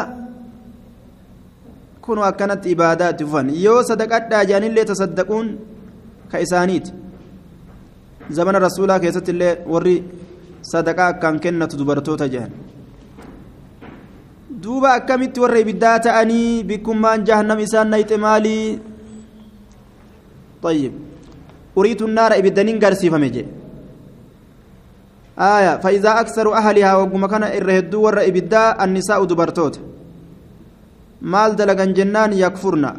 kun 2.07 2.19
akkanatti 2.29 2.71
ibaadaa 2.75 3.11
itti 3.15 3.25
fufan 3.25 3.51
yoo 3.65 3.81
sadaqadhaa 3.89 4.45
jaanillee 4.51 4.85
tasaddaquun 4.91 5.47
ka 6.31 6.39
isaaniiti 6.47 6.93
zamana 8.39 8.59
rasuulaa 8.67 8.99
keessatti 9.05 9.31
illee 9.35 9.55
warri 9.75 9.97
sadaqaa 10.73 11.09
akkaan 11.15 11.41
kennatu 11.45 11.79
dubartoota 11.81 12.29
jedhan 12.35 12.53
duuba 14.63 14.93
akkamitti 14.99 15.41
warra 15.45 15.59
ibiddaa 15.65 15.97
ta'anii 16.09 16.65
bikkummaan 16.71 17.27
jahannam 17.31 17.61
isaan 17.69 17.91
nayxe 17.95 18.17
maalii 18.27 18.67
طيب 20.63 20.93
أريد 21.79 22.01
النار 22.03 22.31
إبدانين 22.41 22.81
قرسيفة 22.85 23.19
جee 23.35 23.47
آية 25.39 25.77
فإذا 25.85 26.21
أكثر 26.21 26.47
أهلها 26.55 26.93
وقم 26.97 27.27
كان 27.27 27.45
إرهدو 27.45 28.01
ور 28.03 28.17
إبدا 28.31 28.85
النساء 28.85 29.25
دبرتوت 29.25 29.75
مال 31.23 31.51
دلقان 31.57 31.93
جنان 31.99 32.33
يكفرنا 32.33 32.91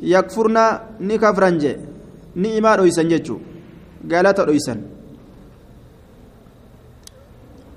يكفرنا 0.00 0.64
ني 1.08 1.16
كفرنجي 1.22 1.72
ني 2.40 2.58
إما 2.58 2.74
رويسن 2.78 3.08
جيتشو 3.08 3.36
قالت 4.10 4.38
رويسن 4.48 4.78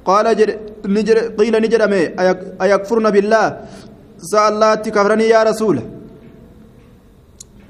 قال 0.08 0.26
جر 0.40 0.50
نجر 0.96 1.18
قيل 1.38 1.56
نجر 1.64 1.82
أمي 1.86 2.02
أيكفرن 2.64 3.08
بالله 3.16 3.46
سأل 4.32 4.54
الله 4.54 4.70
كفرني 4.96 5.26
يا 5.34 5.42
رسول 5.50 5.78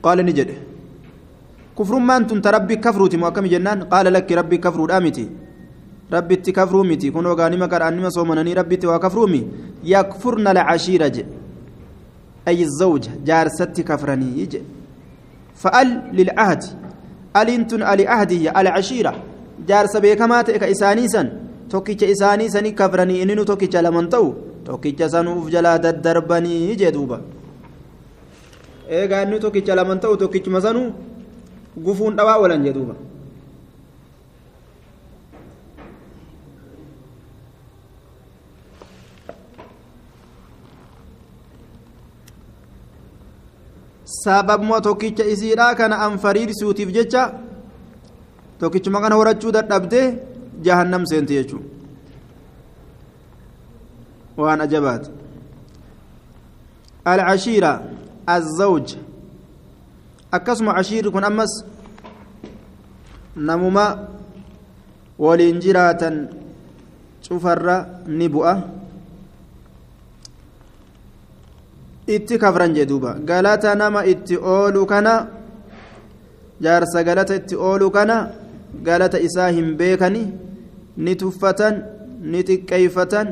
قال 0.05 0.17
نجر 0.29 0.49
كفر 1.77 1.95
ما 2.07 2.15
أنتم 2.17 2.39
تربي 2.45 2.75
كفروتي 2.85 3.17
مؤكم 3.21 3.45
جنان 3.53 3.79
قال 3.93 4.05
لك 4.15 4.29
ربي 4.39 4.57
كفر 4.65 4.79
الأمتي 6.11 6.13
ربي 6.13 6.35
تكفروا 6.35 6.83
متي 6.83 7.11
كنوا 7.11 7.33
غانما 7.33 7.67
كرانما 7.67 8.09
صومنني 8.09 8.53
ربي 8.53 8.75
تكفروا 8.77 9.27
مي 9.27 9.47
يكفرن 9.83 10.47
العشيرة 10.47 11.17
أي 12.47 12.63
الزوج 12.63 13.03
جارستي 13.25 13.83
كفرني 13.83 14.39
يجي 14.39 14.61
فأل 15.55 16.01
للعهد 16.13 16.63
ألنتن 17.37 17.83
ألي 17.83 18.07
عهدي 18.07 18.49
العشيرة 18.51 19.13
جارس 19.67 19.97
بيكما 19.97 20.41
تك 20.41 20.63
إسانيسا 20.63 21.45
tokkicha 21.69 22.05
isaanii 22.05 22.49
sanii 22.49 22.71
kafranii 22.71 23.21
inni 23.21 23.35
nu 23.35 23.45
tokkicha 23.45 23.81
laman 23.81 24.09
ta'u 24.09 24.27
tokkicha 24.65 25.09
sanuuf 25.09 25.49
jalaa 25.49 25.77
daddarbanii 25.85 26.75
jee 26.81 26.91
duuba 26.91 27.19
eegaa 28.89 29.23
inni 29.25 29.39
tokkicha 29.39 29.75
laman 29.75 29.99
ta'u 29.99 30.17
tokkichuma 30.17 30.61
sanuu 30.61 30.93
gufuun 31.85 32.15
dhawaa 32.15 32.37
walan 32.43 32.63
jee 32.63 32.73
sababuma 44.25 44.81
tokkicha 44.81 45.23
isiidhaa 45.33 45.75
kana 45.79 45.95
an 46.05 46.17
fariirsuutiif 46.23 46.89
jecha 46.97 47.23
tokkichuma 48.59 49.01
kana 49.03 49.15
horachuu 49.19 49.51
dadhabdee 49.57 50.07
jahannam 50.67 51.03
seente 51.11 51.33
jechuudha 51.39 51.67
waan 54.37 54.61
ajabaati 54.61 55.09
alcashiira 57.05 57.71
azzawj 58.35 58.87
akkasuma 60.31 60.73
cashiirri 60.77 61.11
kun 61.11 61.23
ammas 61.23 61.53
namuma 63.35 63.85
waliin 65.19 65.59
jiraatan 65.61 66.15
cufarra 67.27 67.77
ni 68.07 68.29
bu'a 68.29 68.53
itti 72.07 72.37
kafran 72.37 72.73
jee 72.75 72.85
duuba. 72.85 73.15
Galata 73.25 73.75
nama 73.75 74.05
itti 74.05 74.37
oolu 74.37 74.85
kana 74.85 75.27
jaarsa 76.61 77.03
galata 77.03 77.35
itti 77.35 77.55
oolu 77.55 77.91
kana 77.91 78.17
galata 78.83 79.19
isaa 79.19 79.49
hin 79.51 79.75
beekani 79.79 80.23
ni 80.97 81.15
tuffatan 81.15 81.83
ni 82.31 82.43
xiqqeeyfatan 82.47 83.27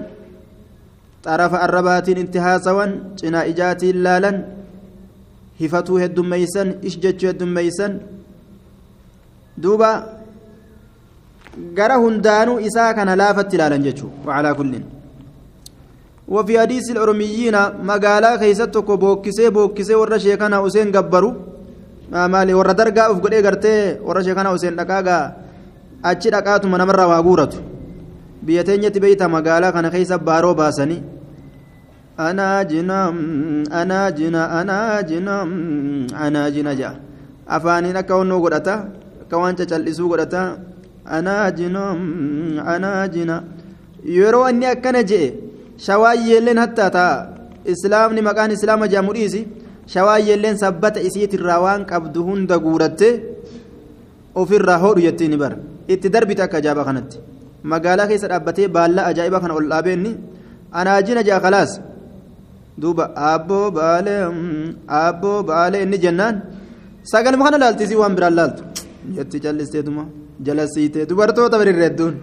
xarafa 1.26 1.58
arrabaatiin 1.66 2.18
itti 2.26 2.38
haasawan 2.46 2.92
cinaa 3.20 3.46
ijaatiin 3.52 4.04
laalan 4.06 4.38
hifatuu 5.60 5.98
heddummeeysan 6.04 6.70
ish 6.88 6.98
jechuu 7.04 7.28
heddummeeysan. 7.32 7.94
Duuba 9.64 9.90
gara 11.78 11.96
hundaanuu 12.04 12.60
isaa 12.60 12.94
kana 12.98 13.16
laafatti 13.16 13.56
ilaalan 13.56 13.84
jechuu 13.88 14.12
wacalaa 14.26 14.54
kullin 14.60 14.84
وفي 16.33 16.55
حديث 16.61 16.91
الأرميين 16.91 17.57
مقالا 17.91 18.37
كيستك 18.37 18.89
بوكسي 19.03 19.51
بوكسي 19.51 19.95
ورا 19.95 20.19
شيخنا 20.19 20.57
حسين 20.63 20.93
قبروا 20.97 21.33
maali 22.11 22.55
warra 22.57 22.75
dargaa 22.75 23.11
uf 23.13 23.21
godhee 23.21 23.43
gartee 23.43 24.01
warra 24.01 24.23
sheekana 24.25 24.51
Huseen 24.51 24.77
dhaqaagaa 24.77 25.33
achi 26.11 26.31
dhaqaatuma 26.33 26.79
namarraa 26.81 27.09
waa 27.13 27.23
guuratu 27.23 27.61
biyya 28.43 28.65
teenyatti 28.65 29.01
beeyta 29.01 29.29
magaalaa 29.29 29.73
kana 29.77 29.91
keessa 29.93 30.19
baaroo 30.19 30.55
baasanii 30.61 31.03
anaa 32.17 32.65
jina 32.65 32.99
anaa 33.81 34.09
jina 34.19 34.41
anaa 34.61 35.03
jina 35.11 35.35
anaa 36.27 36.49
jina 36.51 36.73
ja'a 36.81 36.97
afaaniin 37.57 37.97
akka 38.01 38.17
onnoo 38.23 38.41
godhata 38.41 38.75
akka 39.23 39.37
waan 39.43 39.57
cacal'isuu 39.61 40.09
godhata 40.09 40.43
anaa 41.05 41.51
jina 41.59 41.85
anaa 42.75 43.05
jina 43.15 43.37
yeroo 44.17 44.49
inni 44.49 44.67
akkana 44.73 45.03
je'e 45.11 45.29
shawaayyeelleen 45.86 46.60
hattaa 46.64 46.90
ta'a 46.98 47.14
islaamni 47.74 48.22
maqaan 48.30 48.52
islaama 48.58 48.86
jedhamu 48.92 49.12
dhiisi 49.18 49.42
shawaayyeelleen 49.94 50.58
sabbata 50.64 51.00
isiitirraa 51.08 51.60
waan 51.66 51.82
qabdu 51.92 52.20
hunda 52.28 52.56
guuratte 52.66 53.10
ofirraa 54.42 54.80
hodhu 54.84 55.02
jettee 55.08 55.28
ni 55.34 55.38
bara 55.44 55.58
itti 55.94 56.08
darbite 56.16 56.42
akka 56.46 56.58
ajaa'ibaa 56.62 56.88
kanatti 56.90 57.18
magaalaa 57.72 58.08
keessa 58.12 58.28
dhaabbatee 58.32 58.68
baallaa 58.76 59.06
ajaa'ibaa 59.12 59.42
kana 59.44 59.54
ol 59.60 59.68
dhaabeenni 59.74 60.12
anaajina 60.80 61.22
jaa 61.30 61.40
khalaas 61.46 61.72
duuba 62.82 63.06
abboo 63.32 63.66
baalee 63.78 64.22
abboo 65.06 65.40
baalee 65.50 65.82
inni 65.86 65.98
jennaan 66.06 66.36
sagalma 67.12 67.44
kana 67.48 67.58
laaltisii 67.64 68.00
waan 68.02 68.16
biraan 68.18 68.36
laaltu 68.40 68.62
jetti 69.18 69.38
callisteetuma 69.44 70.04
jala 70.46 70.64
siitee 70.74 71.06
dubartoota 71.10 71.56
birirreedduun 71.62 72.14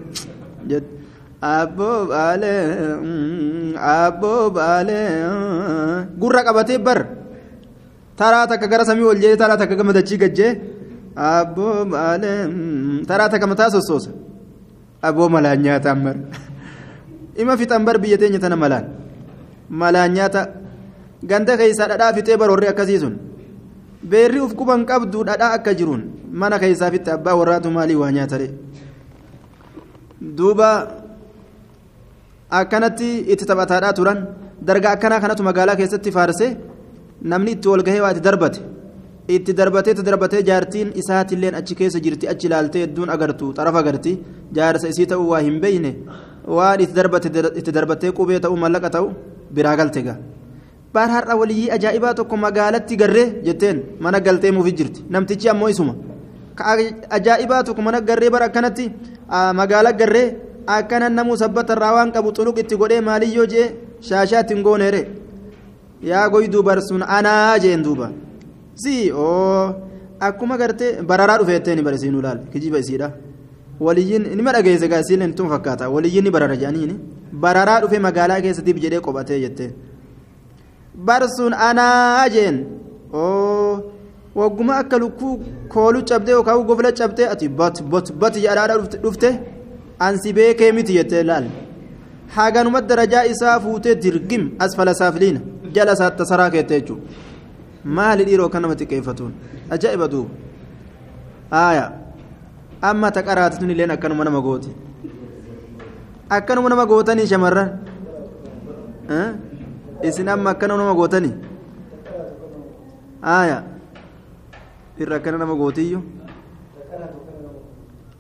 abboo 1.41 2.07
baalee 2.13 2.63
abboo 3.77 4.51
baalee 4.51 5.09
gurra 6.21 6.45
qabatee 6.45 6.79
bar. 6.79 7.07
Taraa 8.17 8.47
takka 8.47 8.69
gara 8.69 8.85
samii 8.85 9.05
ol 9.05 9.17
jedhee 9.17 9.37
taraa 9.41 9.57
takka 9.57 9.77
gama 9.77 9.93
dachii 9.93 10.19
gajjee 10.21 10.53
abboo 11.17 11.85
baalee 11.85 13.05
taraa 13.09 13.29
takka 13.29 13.47
mataa 13.47 13.71
sossoosa. 13.71 14.11
Abboo 15.03 15.29
malaan 15.29 15.63
nyaataan 15.65 16.05
bar 16.05 16.17
ima 17.41 17.57
fixan 17.57 17.85
bar 17.85 17.99
biyya 17.99 18.19
teenya 18.19 18.39
tana 18.39 18.57
malaan. 18.57 18.85
Malaan 19.71 20.13
nyaata. 20.13 20.49
Ganda 21.25 21.57
keessaa 21.57 21.89
dhadhaa 21.89 22.13
fixee 22.13 22.37
bar 22.37 22.51
warri 22.51 22.69
akkasii 22.69 23.01
beerri 24.05 24.41
uf 24.41 24.53
quban 24.55 24.85
qabdu 24.85 25.25
dhadhaa 25.25 25.57
akka 25.57 25.75
jiruun. 25.75 26.05
Mana 26.33 26.59
keessaa 26.59 26.91
fitte 26.91 27.09
abbaa 27.13 27.35
warraatu 27.37 27.71
maalii 27.71 27.97
waa 27.97 28.13
nyaatare 28.13 28.49
duuba 30.21 31.00
akkanatti 32.51 33.09
itti 33.33 33.45
taphataadhaa 33.47 33.93
turan. 33.99 34.19
Darga 34.69 34.91
akkanaa 34.95 35.21
kanatu 35.21 35.43
magaalaa 35.43 35.77
keessatti 35.77 36.11
faarse 36.13 36.47
namni 37.23 37.51
itti 37.57 37.69
wal 37.69 37.83
gahee 37.83 38.01
waa 38.05 38.11
itti 38.13 38.21
darbate? 38.29 38.59
Itti 39.37 39.53
darbatee 39.55 39.93
itti 39.95 40.03
darbatee 40.09 40.43
jaartiin 40.49 40.89
isaatilleen 41.01 41.55
achi 41.55 41.75
keessa 41.79 42.01
jirti 42.05 42.29
achi 42.33 42.47
ilaaltee 42.49 42.83
hedduun 42.85 43.11
agartu 43.15 43.53
xarafa 43.57 43.79
agarti. 43.79 44.13
Jaarsa 44.57 44.89
isii 44.93 45.07
ta'uu 45.07 45.29
waa 45.33 45.41
hin 45.47 45.61
beeyne? 45.61 45.93
Waan 46.57 46.81
itti 46.81 47.73
darbatee 47.73 48.13
qubee 48.19 48.41
ta'uu 48.45 48.57
mallaqa 48.57 48.91
ta'u 48.97 49.07
biraa 49.55 49.77
galte 49.77 50.03
gaa? 50.03 50.17
Baar 50.95 51.09
har'a 51.15 51.35
waliyyii 51.41 51.71
ajaa'ibaa 51.77 52.15
tokko 52.19 52.37
magaalatti 52.37 52.97
garree 52.97 53.27
jetteen 53.47 53.83
mana 54.01 54.21
galtee 54.21 54.51
muufii 54.51 54.73
jirti. 54.79 55.05
Namtichi 55.09 55.49
ammoo 55.49 55.69
isuma. 55.69 55.95
Ajaa'ibaa 57.17 57.63
tokko 57.65 57.83
mana 57.83 58.01
garree 58.01 58.31
bara 58.31 58.47
akkanatti 58.51 58.91
magaala 59.55 59.93
garree 59.93 60.37
akkana 60.77 61.09
namuu 61.19 61.37
sabbata 61.43 61.73
irraa 61.77 61.93
waan 61.97 62.13
qabu 62.15 62.33
xuluq 62.37 62.59
itti 62.63 62.77
godhee 62.81 63.01
maaliyyoo 63.09 63.47
jee 63.53 63.67
shaashaa 64.09 64.41
ittiin 64.45 64.63
gooneere 64.67 65.03
yaa 66.11 66.27
goyduu 66.33 66.63
barsuun 66.69 67.03
anaa 67.17 67.59
jeen 67.65 67.83
duuba 67.87 68.11
si 68.83 68.95
oo 69.25 69.65
akkuma 70.29 70.57
gartee 70.63 70.93
bararaa 71.11 71.39
dhufeetteen 71.41 71.83
barisiin 71.89 72.15
ulaal 72.21 72.39
kijiba 72.53 72.79
isiidha 72.85 73.09
waliyyiin 73.87 74.25
nima 74.39 74.53
dhageesse 74.57 74.89
gaasiileen 74.93 75.35
tun 75.39 75.49
fakkaata 75.53 75.89
waliyyiin 75.95 76.25
ni 76.25 76.31
barara 76.37 76.57
jedhaniini 76.63 76.97
bararaa 77.45 77.79
dhufe 77.83 77.99
magaalaa 78.07 78.41
keessatti 78.47 78.75
jedhee 78.85 79.01
qophatee 79.07 79.41
jettee 79.45 79.71
barsuun 81.07 81.55
anaa 81.69 82.29
jeen 82.35 82.57
oo 83.21 83.73
wagguma 84.41 84.77
akka 84.83 84.99
lukkuu 85.03 85.33
kooluu 85.73 86.03
cabdee 86.11 86.33
yookaan 86.37 86.65
gofla 86.69 86.93
cabdee 86.99 87.29
ati 87.35 87.49
bot 87.61 87.83
bot 87.93 88.13
bot 88.21 88.35
jedhaadha 88.45 88.77
dhufte 89.05 89.29
ansi 90.07 90.33
beekee 90.39 90.73
miti 90.77 90.93
jettee 90.99 91.23
laal 91.31 91.47
haganuma 92.37 92.81
darajaa 92.91 93.25
isaa 93.33 93.57
fuutee 93.65 93.95
dirgim 94.05 94.45
asfala 94.67 94.95
saafiliina 95.01 95.41
jala 95.77 95.97
saatta 96.01 96.25
saraa 96.31 96.51
keette 96.55 96.75
jechuudha 96.81 97.03
maali 97.99 98.25
dhiiroo 98.29 98.49
kan 98.55 98.63
nama 98.63 98.75
xiqqeeffatuun 98.81 99.33
ajaa'iba 99.77 100.09
duuba 100.13 100.31
haaya 101.57 101.85
amma 102.91 103.09
taqaraatituun 103.19 103.71
illee 103.75 103.89
akkanuma 103.97 104.25
nama 104.29 104.41
gooti 104.49 104.71
akkanuma 106.39 106.69
nama 106.75 106.87
gootanii 106.93 107.27
shamarran 107.33 107.71
isin 110.11 110.29
amma 110.37 110.51
akkanuma 110.55 110.83
nama 110.83 110.95
gootanii 111.01 111.35
haaya 113.29 113.59
irra 115.01 115.17
akkana 115.17 115.39
nama 115.43 115.55
gootiyyu 115.63 116.01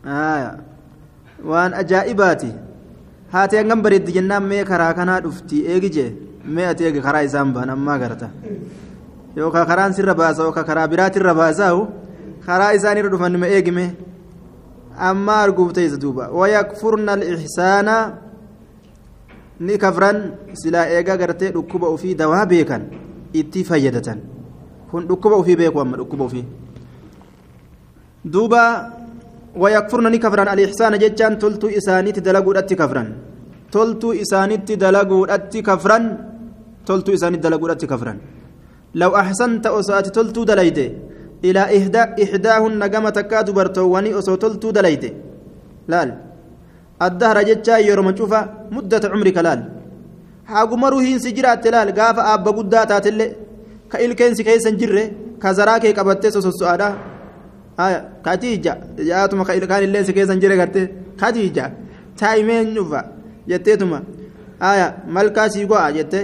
haaya 0.04 0.50
waan 1.44 1.74
ajaa'ibaati. 1.74 2.50
Haati 3.32 3.56
hangam 3.56 3.82
bareeddi 3.82 4.12
jennaan 4.12 4.44
mee 4.44 4.64
karaa 4.64 4.94
kanaa 4.94 5.20
dhufti. 5.20 5.64
Eegi 5.66 5.90
jee 5.90 6.10
mee 6.44 6.66
ati 6.66 6.84
eegi 6.84 7.00
karaa 7.00 7.22
isaan 7.22 7.52
baan 7.52 7.70
ammaa 7.70 7.98
garta 7.98 8.28
yookaan 9.36 9.66
karaan 9.66 9.92
sirra 9.94 10.14
baasa 10.14 10.42
yookaan 10.42 10.66
karaa 10.66 10.88
biraatirra 10.88 11.34
baasaa'u 11.34 11.80
karaa 12.46 12.72
isaanirra 12.78 13.10
dhufan 13.12 13.36
ma 13.38 13.46
eegime 13.46 13.84
ammaa 14.98 15.42
arguuf 15.44 15.72
ta'isa 15.72 15.96
duuba. 16.00 16.28
Wayakfurna 16.32 17.12
alixsaana 17.12 17.94
ni 19.60 19.78
kafran 19.78 20.18
silaa 20.54 20.86
eegaa 20.96 21.16
gartee 21.16 21.52
dhukkuba 21.52 21.86
ofii 21.94 22.14
dawaa 22.14 22.46
beekan 22.46 22.82
itti 23.32 23.64
fayyadatan. 23.64 24.18
Kun 24.90 25.06
dhukkuba 25.08 25.36
ofii 25.36 25.56
beeku 25.56 25.80
amma 25.80 25.96
dhukkuba 25.96 26.24
ofii. 26.24 26.44
Duuba 28.24 28.62
ويكفرن 29.56 30.06
نكفرن 30.12 30.48
الإحسان 30.48 30.98
جتان 30.98 31.38
تلتو 31.38 31.68
إسانيت 31.68 32.18
دلقوا 32.18 32.58
أتي 32.58 32.74
كفرن 32.74 33.08
تلتو 33.72 34.12
إسانيت 34.12 34.72
دلقوا 34.82 35.34
أتي 35.34 35.62
كفرن 35.62 36.04
تلتو 36.86 37.10
إسانيت 37.14 37.40
دلقوا 37.44 37.72
أتي 37.72 37.86
كفرن 37.86 38.18
لو 38.94 39.10
أحسنت 39.16 39.66
أسأت 39.66 40.06
تلتو 40.16 40.42
دليته 40.50 40.88
إلى 41.44 41.62
إحدى 41.76 42.02
إحداهن 42.22 42.82
قامت 42.92 43.18
كاد 43.30 43.50
برتواني 43.50 44.18
أسو 44.18 44.34
تلتو 44.34 44.70
دليته 44.70 45.12
لال. 45.88 46.10
الدهر 47.02 47.38
جتا 47.48 47.78
يرم 47.78 48.08
شوفا 48.16 48.40
مدة 48.70 49.04
عمرك 49.12 49.38
لال. 49.46 49.60
حاقمرو 50.50 50.98
هين 50.98 51.18
سجرات 51.18 51.66
لال. 51.66 51.88
قاف 51.98 52.18
أبا 52.18 52.50
قدات 52.50 53.06
اللي 53.06 53.26
كإلكنسي 53.90 54.42
كيسن 54.46 54.76
جره 54.76 55.04
كزراكي 55.42 55.92
قبتس 55.92 56.36
سؤالا 56.60 56.88
haya 57.80 58.00
katiija 58.26 58.72
jaatuma 59.08 59.44
kaan 59.44 59.82
illee 59.86 60.04
si 60.06 60.12
keessan 60.16 60.40
jire 60.42 60.56
garte 60.60 60.80
katiija 61.20 61.64
taa'imeen 62.20 62.74
dhufa 62.76 63.00
jetteetuma 63.50 63.98
haya 64.64 64.86
malkaa 65.16 65.48
sii 65.54 65.66
go'a 65.70 65.92
jette 65.98 66.20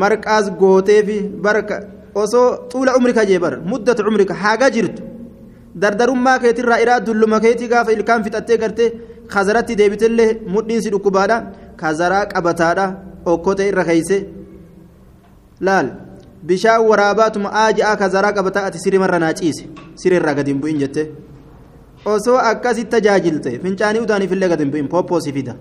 marqaas 0.00 0.46
gooteefi 0.60 1.18
barka. 1.44 1.76
Osoo 2.14 2.68
xuula 2.70 2.96
umrika 2.98 3.22
jee 3.30 3.38
bar 3.44 3.54
muddatu 3.70 4.02
umrika 4.10 4.34
haga 4.42 4.66
jirtu 4.74 5.02
dardarummaa 5.82 6.38
keetirraa 6.42 6.80
iraa 6.84 7.00
dulluma 7.06 7.38
keetii 7.44 7.68
gaafa 7.72 7.92
ilkaan 7.96 8.24
fixattee 8.24 8.58
gartee 8.62 8.88
kazaratti 9.32 9.76
deebitellee 9.80 10.30
mudhiinsi 10.54 10.90
dhukkubaadha. 10.94 11.36
Kazaraa 11.80 12.26
qabataadha. 12.32 12.86
Okkotee 13.32 13.68
irra 13.70 13.84
keeyse 13.88 14.16
laal 15.66 15.86
bishaan 16.50 16.86
waraabaatuma 16.90 17.50
aaji'aa 17.64 17.96
kazaraa 17.96 18.32
qabataa 18.38 18.64
ati 18.68 18.78
sirimarra 18.84 19.18
naa 19.24 19.34
ciise 19.40 19.68
sirrirraa 20.02 20.34
gadi 20.38 20.50
hin 20.52 20.60
bu'in 20.62 20.78
jette 20.82 21.02
osoo 22.14 22.38
akkasitti 22.50 22.90
tajaajilte 22.94 23.52
fincaanii 23.64 24.02
utaaniif 24.06 24.32
illee 24.36 24.48
gadi 24.52 24.64
hin 24.64 24.72
bu'in 24.74 24.88
pooppoosii 24.94 25.34
fida 25.38 25.54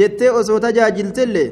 jettee 0.00 0.30
osoo 0.40 0.58
tajaajiltellee 0.66 1.48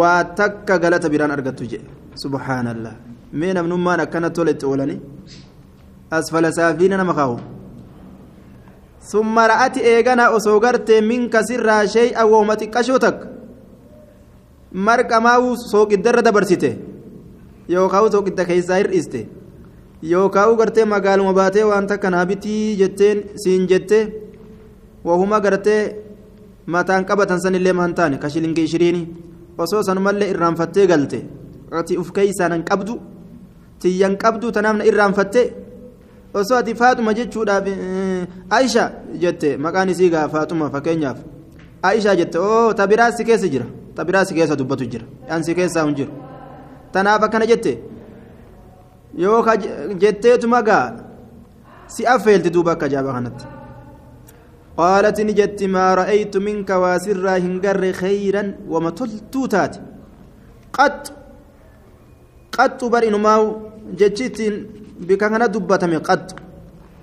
waa 0.00 0.20
takka 0.42 0.78
galata 0.84 1.08
biraan 1.16 1.36
argattu 1.38 1.64
jedhe 1.72 1.88
subhaanallah 2.24 2.94
mee 3.42 3.52
namnummaan 3.58 4.00
akkana 4.06 4.30
toletti 4.38 4.66
oolani 4.70 5.00
asfala 6.20 6.52
saafiina 6.60 6.96
nama 7.02 7.14
kaa'u 7.20 7.36
ثم 9.12 9.36
رأت 9.38 9.76
إيغانا 9.78 10.36
أسوغرت 10.36 10.90
منك 11.10 11.34
سرها 11.48 11.86
شيئا 11.96 12.22
وهما 12.22 12.54
تقشوتك 12.54 13.18
مرق 14.72 15.10
ماو 15.26 15.42
سوق 15.72 15.90
الدر 15.98 16.20
دبرسته 16.26 16.72
yookaan 17.68 18.10
soqidda 18.12 18.44
keessaa 18.44 18.78
hir'iste 18.82 19.20
yookaan 20.02 20.56
gartee 20.56 20.84
magaaluma 20.84 21.32
baatee 21.32 21.64
waan 21.64 21.86
takka 21.86 22.10
naa 22.10 22.26
bitii 22.26 22.76
jetteen 22.80 23.24
siin 23.42 23.66
jette 23.68 23.98
wahuma 25.04 25.40
gartee 25.40 25.82
mataan 26.66 27.04
qabatan 27.04 27.40
sanillee 27.40 27.72
maan 27.72 27.94
taane 27.94 28.18
ka 28.18 28.28
shilingii 28.28 29.08
osoo 29.58 29.82
sanumallee 29.82 30.30
irraanfattee 30.30 30.86
galte 30.86 31.18
ati 31.70 31.98
uf 31.98 32.12
keessaan 32.12 32.52
hin 32.52 32.64
qabdu 32.70 32.98
tiyyan 33.80 34.16
qabdu 34.16 34.52
tanaafna 34.52 34.84
irraanfattee 34.90 35.46
osoo 36.34 36.58
ati 36.58 36.74
faatuma 36.74 37.14
jechuudhaaf 37.14 37.68
aisha 38.58 38.90
jette 39.22 39.56
maqaan 39.56 39.88
isii 39.94 40.10
gaa 40.10 40.28
faatuma 40.28 40.70
fakkeenyaaf 40.70 41.18
aisha 41.82 42.16
jette 42.20 42.38
oo 42.38 42.74
tabiraas 42.74 43.16
si 43.16 43.24
keessa 43.24 43.48
jira 43.48 43.66
tabiraas 43.94 44.28
si 44.28 44.34
keessa 44.34 44.56
dubbatu 44.56 44.84
jira 44.92 45.06
an 45.28 45.42
keessaa 45.44 45.84
hin 45.86 45.94
jiru. 45.94 46.23
Tanaaf 46.94 47.22
akkana 47.26 47.50
jette? 47.52 47.72
Yoo 49.24 49.42
jetteetuma 50.02 50.62
gaa 50.68 50.86
si 51.94 52.06
affeelti 52.14 52.54
duuba 52.54 52.72
akka 52.76 52.88
jaaba 52.94 53.12
kanatti. 53.18 53.46
قالت 54.80 55.18
نجت 55.28 55.60
ما 55.74 55.86
رأيت 56.00 56.34
منك 56.46 56.70
واسرا 56.82 57.34
هنجر 57.44 57.82
خيرا 58.02 58.42
وما 58.72 58.90
تلتوتات 58.98 59.74
قط 60.76 61.02
قط 62.56 62.80
برئن 62.92 63.14
ماو 63.26 63.42
جتشت 63.98 64.38
بك 65.08 65.22
أنا 65.22 65.46
دبتم 65.54 65.92
قط 66.08 66.26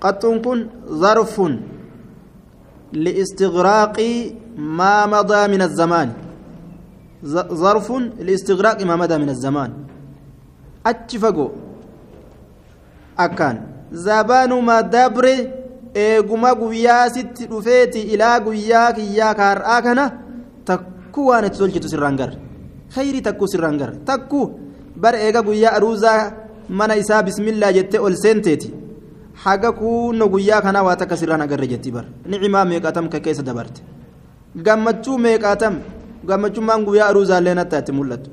قط 0.04 0.22
كن 0.44 0.58
ظرف 1.02 1.34
لاستغراق 3.04 3.96
ما 4.78 4.94
مضى 5.12 5.42
من 5.52 5.62
الزمان 5.68 6.08
ظرف 7.63 7.87
لاستغراق 8.27 8.79
ما 8.89 8.95
مدى 9.01 9.17
من 9.17 9.29
الزمان 9.35 9.71
أتشفقوا 10.85 11.49
أكان 13.19 13.55
زبان 13.91 14.51
ما 14.67 14.81
دبر 14.81 15.25
eeguma 15.97 16.53
guyyaa 16.55 17.09
sitti 17.09 17.45
dhufeeti 17.51 18.01
ilaa 18.13 18.39
guyyaa 18.45 18.93
kiyyaa 18.97 19.33
kaar'aa 19.39 19.81
kana 19.81 20.03
takkuu 20.65 21.27
waan 21.29 21.45
itti 21.47 21.57
tolchitu 21.61 21.89
sirraan 21.89 22.15
garre 22.19 22.37
khayrii 22.95 23.21
takkuu 23.27 23.47
sirraan 23.53 23.77
garre 23.81 23.95
takkuu 24.09 24.45
bara 25.01 25.17
eega 25.25 25.41
guyyaa 25.47 25.73
aruuzaa 25.77 26.21
mana 26.69 26.93
isaa 27.01 27.23
bismillaa 27.27 27.71
jettee 27.77 27.99
ol 27.99 28.15
seenteeti 28.23 28.69
haga 29.43 29.71
kuunno 29.79 30.25
guyyaa 30.33 30.61
kanaa 30.65 30.83
waa 30.87 30.95
takka 31.01 31.17
sirraan 31.21 31.41
agarre 31.45 31.67
jetti 31.73 31.91
bara 31.95 32.07
nicimaa 32.29 32.65
meeqaatam 32.71 33.09
ka 33.13 33.19
keessa 33.25 33.43
dabarte 33.49 33.81
gammachuu 34.65 35.17
meeqaatam 35.25 35.75
gammachummaan 36.28 36.84
guyyaa 36.86 37.08
aruuzaallee 37.12 37.54
natta 37.60 37.78
itti 37.82 37.92
mul'atu 37.98 38.30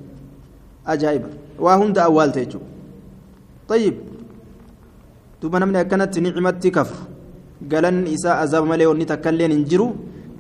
ajaa'iba 0.94 1.30
waa 1.66 1.78
hunda 1.82 2.04
awwaalte 2.08 2.40
jechuudha 2.46 2.68
tayyib 3.70 3.96
duuba 5.42 5.60
namni 5.60 5.78
akkanatti 5.84 6.22
nicimatti 6.22 6.72
kafru 6.78 7.02
galanni 7.72 8.14
isaa 8.18 8.40
azaaba 8.44 8.68
malee 8.72 8.88
wanni 8.92 9.06
takkailleen 9.12 9.52
hin 9.56 9.66
jiru 9.72 9.88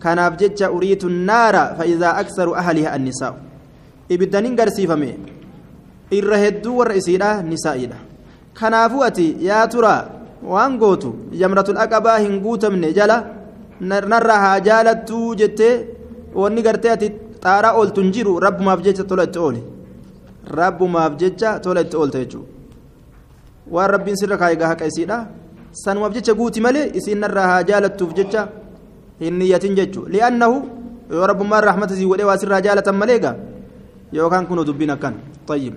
kanaaf 0.04 0.38
jecha 0.42 0.72
uriitu 0.78 1.10
naara 1.30 1.64
fa'iidaa 1.78 2.14
aksaru 2.22 2.56
ahliha 2.62 2.92
annisaa'u 2.98 3.36
ibiddanin 4.16 4.56
garsiifame 4.60 5.10
irra 6.20 6.38
hedduu 6.44 6.78
warra 6.80 6.96
isiidha 7.02 7.32
nisaa'iidha 7.52 7.98
kanaafuu 8.60 9.04
ati 9.10 9.28
yaa 9.48 9.66
turaa 9.74 10.02
waan 10.54 10.78
gootu 10.82 11.10
jamratul 11.42 11.78
aqabaa 11.86 12.18
hin 12.26 12.40
guutamne 12.46 12.94
jala 13.00 13.18
narraa 14.12 14.40
haa 14.46 14.60
jaalattuu 14.68 15.36
jettee 15.42 15.74
wanni 16.42 16.62
gartee 16.68 16.92
ati 16.98 17.12
xaaraa 17.44 17.74
ooltu 17.80 18.02
hin 18.04 18.12
jiru 18.16 18.40
rabbumaaf 18.46 18.82
jecha 18.88 19.04
tola 19.10 19.24
itti 19.30 19.40
oole 19.48 19.62
rabbumaaf 20.60 21.14
jecha 21.22 21.60
tola 21.66 21.82
itti 21.86 21.98
oolte 22.02 22.24
jechuudha 22.24 22.48
waan 23.76 23.90
rabbiin 23.96 24.18
sirra 24.22 24.38
kaayigaa 24.42 24.72
haqa 24.74 24.86
isiidha 24.92 25.18
sanumaaf 25.84 26.14
jecha 26.18 26.34
guuti 26.40 26.62
malee 26.66 26.86
isiin 27.02 27.20
narraa 27.26 27.48
haa 27.52 27.64
jaalattuuf 27.70 28.14
jecha 28.20 28.48
hin 29.22 29.40
niyyatin 29.40 29.76
jechuudha 29.80 30.12
li'annahu 30.16 30.58
yoo 31.12 31.28
rabbummaan 31.32 31.64
raaxmata 31.68 31.96
sii 32.00 32.10
godhee 32.12 32.30
waa 32.32 32.38
sirraa 32.44 32.62
jaalatan 32.68 32.96
malee 33.04 33.20
gaa 33.26 33.36
yookaan 34.14 34.48
kun 34.48 34.66
dubbiin 34.66 34.90
akkan. 34.96 35.16
Tayyib 35.46 35.76